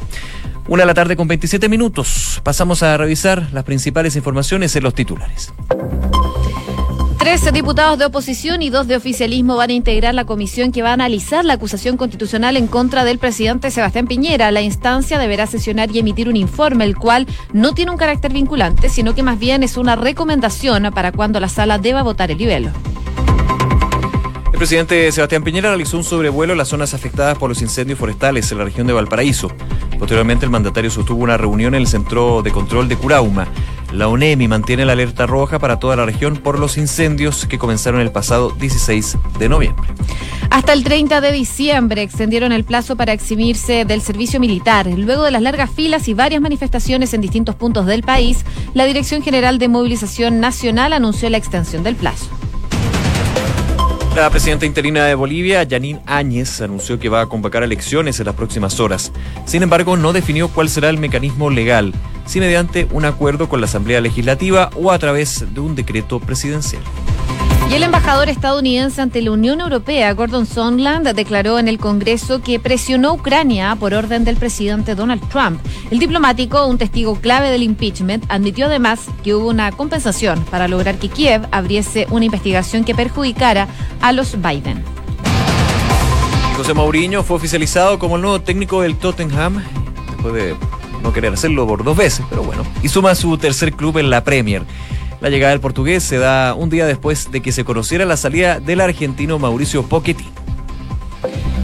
Una 0.68 0.82
de 0.82 0.86
la 0.86 0.94
tarde 0.94 1.16
con 1.16 1.26
27 1.26 1.68
minutos. 1.68 2.40
Pasamos 2.44 2.82
a 2.82 2.96
revisar 2.96 3.48
las 3.52 3.64
principales 3.64 4.14
informaciones 4.14 4.74
en 4.76 4.84
los 4.84 4.94
titulares. 4.94 5.52
Trece 7.18 7.52
diputados 7.52 7.98
de 7.98 8.04
oposición 8.04 8.62
y 8.62 8.70
dos 8.70 8.86
de 8.88 8.96
oficialismo 8.96 9.56
van 9.56 9.70
a 9.70 9.72
integrar 9.74 10.14
la 10.14 10.24
comisión 10.24 10.72
que 10.72 10.82
va 10.82 10.90
a 10.90 10.94
analizar 10.94 11.44
la 11.44 11.54
acusación 11.54 11.96
constitucional 11.96 12.56
en 12.56 12.66
contra 12.66 13.04
del 13.04 13.18
presidente 13.18 13.70
Sebastián 13.70 14.06
Piñera. 14.06 14.50
La 14.50 14.60
instancia 14.60 15.18
deberá 15.18 15.46
sesionar 15.46 15.90
y 15.90 15.98
emitir 15.98 16.28
un 16.28 16.36
informe, 16.36 16.84
el 16.84 16.96
cual 16.96 17.26
no 17.52 17.74
tiene 17.74 17.92
un 17.92 17.96
carácter 17.96 18.32
vinculante, 18.32 18.88
sino 18.88 19.14
que 19.14 19.22
más 19.22 19.38
bien 19.38 19.62
es 19.62 19.76
una 19.76 19.94
recomendación 19.94 20.90
para 20.94 21.12
cuando 21.12 21.38
la 21.38 21.48
sala 21.48 21.78
deba 21.78 22.02
votar 22.02 22.30
el 22.30 22.38
libelo. 22.38 22.70
El 24.52 24.58
presidente 24.58 25.10
Sebastián 25.10 25.42
Piñera 25.42 25.70
realizó 25.70 25.96
un 25.96 26.04
sobrevuelo 26.04 26.52
en 26.52 26.58
las 26.58 26.68
zonas 26.68 26.94
afectadas 26.94 27.38
por 27.38 27.48
los 27.48 27.62
incendios 27.62 27.98
forestales 27.98 28.50
en 28.52 28.58
la 28.58 28.64
región 28.64 28.86
de 28.86 28.92
Valparaíso. 28.92 29.50
Posteriormente, 29.98 30.44
el 30.44 30.50
mandatario 30.50 30.90
sostuvo 30.90 31.22
una 31.22 31.36
reunión 31.36 31.74
en 31.74 31.82
el 31.82 31.86
Centro 31.86 32.42
de 32.42 32.50
Control 32.50 32.88
de 32.88 32.96
Curauma. 32.96 33.46
La 33.92 34.08
ONEMI 34.08 34.48
mantiene 34.48 34.84
la 34.84 34.92
alerta 34.92 35.26
roja 35.26 35.58
para 35.58 35.78
toda 35.78 35.96
la 35.96 36.06
región 36.06 36.36
por 36.36 36.58
los 36.58 36.78
incendios 36.78 37.46
que 37.46 37.58
comenzaron 37.58 38.00
el 38.00 38.10
pasado 38.10 38.50
16 38.50 39.18
de 39.38 39.48
noviembre. 39.48 39.88
Hasta 40.50 40.72
el 40.72 40.84
30 40.84 41.20
de 41.20 41.32
diciembre 41.32 42.02
extendieron 42.02 42.52
el 42.52 42.64
plazo 42.64 42.96
para 42.96 43.12
eximirse 43.12 43.84
del 43.84 44.02
servicio 44.02 44.40
militar. 44.40 44.86
Luego 44.86 45.24
de 45.24 45.30
las 45.30 45.42
largas 45.42 45.70
filas 45.70 46.08
y 46.08 46.14
varias 46.14 46.42
manifestaciones 46.42 47.14
en 47.14 47.20
distintos 47.20 47.54
puntos 47.54 47.86
del 47.86 48.02
país, 48.02 48.44
la 48.74 48.84
Dirección 48.84 49.22
General 49.22 49.58
de 49.58 49.68
Movilización 49.68 50.40
Nacional 50.40 50.92
anunció 50.92 51.30
la 51.30 51.38
extensión 51.38 51.82
del 51.82 51.96
plazo. 51.96 52.28
La 54.14 54.28
presidenta 54.28 54.66
interina 54.66 55.06
de 55.06 55.14
Bolivia, 55.14 55.66
Janine 55.68 56.02
Áñez, 56.04 56.60
anunció 56.60 56.98
que 56.98 57.08
va 57.08 57.22
a 57.22 57.26
convocar 57.26 57.62
elecciones 57.62 58.20
en 58.20 58.26
las 58.26 58.34
próximas 58.34 58.78
horas. 58.78 59.10
Sin 59.46 59.62
embargo, 59.62 59.96
no 59.96 60.12
definió 60.12 60.48
cuál 60.48 60.68
será 60.68 60.90
el 60.90 60.98
mecanismo 60.98 61.48
legal, 61.48 61.94
si 62.26 62.38
mediante 62.38 62.86
un 62.90 63.06
acuerdo 63.06 63.48
con 63.48 63.62
la 63.62 63.66
Asamblea 63.66 64.02
Legislativa 64.02 64.68
o 64.76 64.92
a 64.92 64.98
través 64.98 65.46
de 65.54 65.60
un 65.60 65.74
decreto 65.74 66.20
presidencial. 66.20 66.82
Y 67.70 67.74
el 67.74 67.84
embajador 67.84 68.28
estadounidense 68.28 69.00
ante 69.00 69.22
la 69.22 69.30
Unión 69.30 69.60
Europea, 69.60 70.12
Gordon 70.12 70.44
Sondland, 70.44 71.08
declaró 71.08 71.58
en 71.58 71.68
el 71.68 71.78
Congreso 71.78 72.42
que 72.42 72.60
presionó 72.60 73.10
a 73.10 73.12
Ucrania 73.14 73.76
por 73.80 73.94
orden 73.94 74.24
del 74.24 74.36
presidente 74.36 74.94
Donald 74.94 75.26
Trump. 75.30 75.58
El 75.90 75.98
diplomático, 75.98 76.66
un 76.66 76.76
testigo 76.76 77.16
clave 77.16 77.50
del 77.50 77.62
impeachment, 77.62 78.24
admitió 78.28 78.66
además 78.66 79.00
que 79.24 79.34
hubo 79.34 79.48
una 79.48 79.72
compensación 79.72 80.44
para 80.50 80.68
lograr 80.68 80.98
que 80.98 81.08
Kiev 81.08 81.48
abriese 81.50 82.06
una 82.10 82.26
investigación 82.26 82.84
que 82.84 82.94
perjudicara 82.94 83.68
a 84.02 84.12
los 84.12 84.36
Biden. 84.42 84.84
José 86.56 86.74
Mourinho 86.74 87.22
fue 87.22 87.36
oficializado 87.36 87.98
como 87.98 88.16
el 88.16 88.22
nuevo 88.22 88.40
técnico 88.40 88.82
del 88.82 88.96
Tottenham, 88.96 89.62
después 90.10 90.34
de 90.34 90.54
no 91.02 91.12
querer 91.12 91.32
hacerlo 91.32 91.66
por 91.66 91.82
dos 91.82 91.96
veces, 91.96 92.24
pero 92.28 92.42
bueno, 92.42 92.64
y 92.82 92.88
suma 92.88 93.14
su 93.14 93.36
tercer 93.38 93.72
club 93.72 93.98
en 93.98 94.10
la 94.10 94.22
Premier. 94.22 94.62
La 95.22 95.30
llegada 95.30 95.52
del 95.52 95.60
portugués 95.60 96.02
se 96.02 96.18
da 96.18 96.52
un 96.52 96.68
día 96.68 96.84
después 96.84 97.30
de 97.30 97.40
que 97.40 97.52
se 97.52 97.64
conociera 97.64 98.04
la 98.04 98.16
salida 98.16 98.58
del 98.58 98.80
argentino 98.80 99.38
Mauricio 99.38 99.84
Pochettino. 99.84 100.32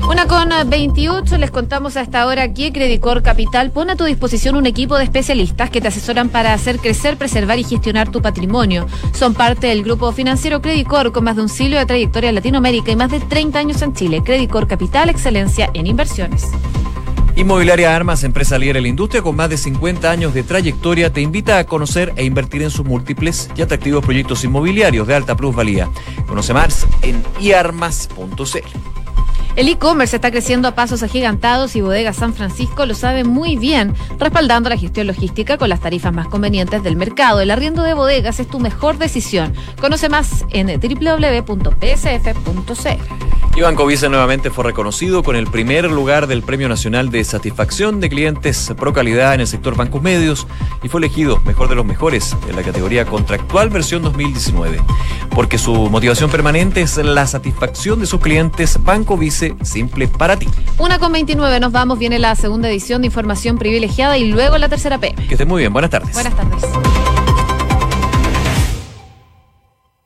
Una 0.08 0.26
con 0.28 0.48
28, 0.70 1.36
les 1.38 1.50
contamos 1.50 1.96
a 1.96 2.02
esta 2.02 2.24
hora 2.26 2.54
que 2.54 2.72
Credicor 2.72 3.20
Capital 3.20 3.72
pone 3.72 3.92
a 3.92 3.96
tu 3.96 4.04
disposición 4.04 4.54
un 4.54 4.66
equipo 4.66 4.96
de 4.96 5.02
especialistas 5.02 5.70
que 5.70 5.80
te 5.80 5.88
asesoran 5.88 6.28
para 6.28 6.54
hacer 6.54 6.78
crecer, 6.78 7.16
preservar 7.16 7.58
y 7.58 7.64
gestionar 7.64 8.12
tu 8.12 8.22
patrimonio. 8.22 8.86
Son 9.12 9.34
parte 9.34 9.66
del 9.66 9.82
grupo 9.82 10.12
financiero 10.12 10.62
Credicor 10.62 11.10
con 11.10 11.24
más 11.24 11.34
de 11.34 11.42
un 11.42 11.48
siglo 11.48 11.78
de 11.78 11.86
trayectoria 11.86 12.28
en 12.28 12.36
Latinoamérica 12.36 12.92
y 12.92 12.96
más 12.96 13.10
de 13.10 13.18
30 13.18 13.58
años 13.58 13.82
en 13.82 13.92
Chile. 13.92 14.22
Credicor 14.24 14.68
Capital, 14.68 15.10
excelencia 15.10 15.68
en 15.74 15.88
inversiones. 15.88 16.44
Inmobiliaria 17.38 17.94
Armas, 17.94 18.24
empresa 18.24 18.58
líder 18.58 18.78
en 18.78 18.82
la 18.82 18.88
industria 18.88 19.22
con 19.22 19.36
más 19.36 19.48
de 19.48 19.56
50 19.56 20.10
años 20.10 20.34
de 20.34 20.42
trayectoria, 20.42 21.12
te 21.12 21.20
invita 21.20 21.60
a 21.60 21.64
conocer 21.66 22.12
e 22.16 22.24
invertir 22.24 22.62
en 22.62 22.70
sus 22.72 22.84
múltiples 22.84 23.48
y 23.54 23.62
atractivos 23.62 24.04
proyectos 24.04 24.42
inmobiliarios 24.42 25.06
de 25.06 25.14
alta 25.14 25.36
plusvalía. 25.36 25.88
Conoce 26.26 26.52
más 26.52 26.84
en 27.00 27.22
iarmas.cl. 27.38 28.97
El 29.58 29.68
e-commerce 29.68 30.14
está 30.14 30.30
creciendo 30.30 30.68
a 30.68 30.76
pasos 30.76 31.02
agigantados 31.02 31.74
y 31.74 31.80
Bodega 31.80 32.12
San 32.12 32.32
Francisco 32.32 32.86
lo 32.86 32.94
sabe 32.94 33.24
muy 33.24 33.56
bien, 33.56 33.92
respaldando 34.16 34.70
la 34.70 34.76
gestión 34.76 35.08
logística 35.08 35.58
con 35.58 35.68
las 35.68 35.80
tarifas 35.80 36.14
más 36.14 36.28
convenientes 36.28 36.84
del 36.84 36.94
mercado. 36.94 37.40
El 37.40 37.50
arriendo 37.50 37.82
de 37.82 37.92
bodegas 37.92 38.38
es 38.38 38.46
tu 38.46 38.60
mejor 38.60 38.98
decisión. 38.98 39.52
Conoce 39.80 40.08
más 40.08 40.44
en 40.50 40.68
www.psf.cl. 40.68 41.58
Y 43.56 43.60
Banco 43.60 43.86
Vice 43.86 44.08
nuevamente 44.08 44.50
fue 44.50 44.62
reconocido 44.62 45.24
con 45.24 45.34
el 45.34 45.48
primer 45.48 45.90
lugar 45.90 46.28
del 46.28 46.44
Premio 46.44 46.68
Nacional 46.68 47.10
de 47.10 47.24
Satisfacción 47.24 47.98
de 47.98 48.08
Clientes 48.08 48.72
Pro 48.78 48.92
Calidad 48.92 49.34
en 49.34 49.40
el 49.40 49.48
sector 49.48 49.74
bancos 49.74 50.00
medios 50.00 50.46
y 50.84 50.88
fue 50.88 51.00
elegido 51.00 51.40
mejor 51.44 51.68
de 51.68 51.74
los 51.74 51.84
mejores 51.84 52.36
en 52.48 52.54
la 52.54 52.62
categoría 52.62 53.04
contractual 53.04 53.70
versión 53.70 54.04
2019. 54.04 54.80
Porque 55.30 55.58
su 55.58 55.74
motivación 55.90 56.30
permanente 56.30 56.82
es 56.82 56.98
la 56.98 57.26
satisfacción 57.26 57.98
de 57.98 58.06
sus 58.06 58.20
clientes, 58.20 58.78
Banco 58.84 59.16
Vice 59.16 59.47
simple 59.62 60.08
para 60.08 60.36
ti. 60.36 60.48
Una 60.78 60.98
con 60.98 61.12
29, 61.12 61.60
nos 61.60 61.72
vamos, 61.72 61.98
viene 61.98 62.18
la 62.18 62.34
segunda 62.34 62.68
edición 62.68 63.02
de 63.02 63.06
Información 63.06 63.58
Privilegiada 63.58 64.18
y 64.18 64.30
luego 64.30 64.58
la 64.58 64.68
tercera 64.68 64.98
P. 64.98 65.14
Que 65.14 65.34
esté 65.34 65.44
muy 65.44 65.60
bien, 65.60 65.72
buenas 65.72 65.90
tardes. 65.90 66.12
Buenas 66.12 66.34
tardes. 66.34 67.27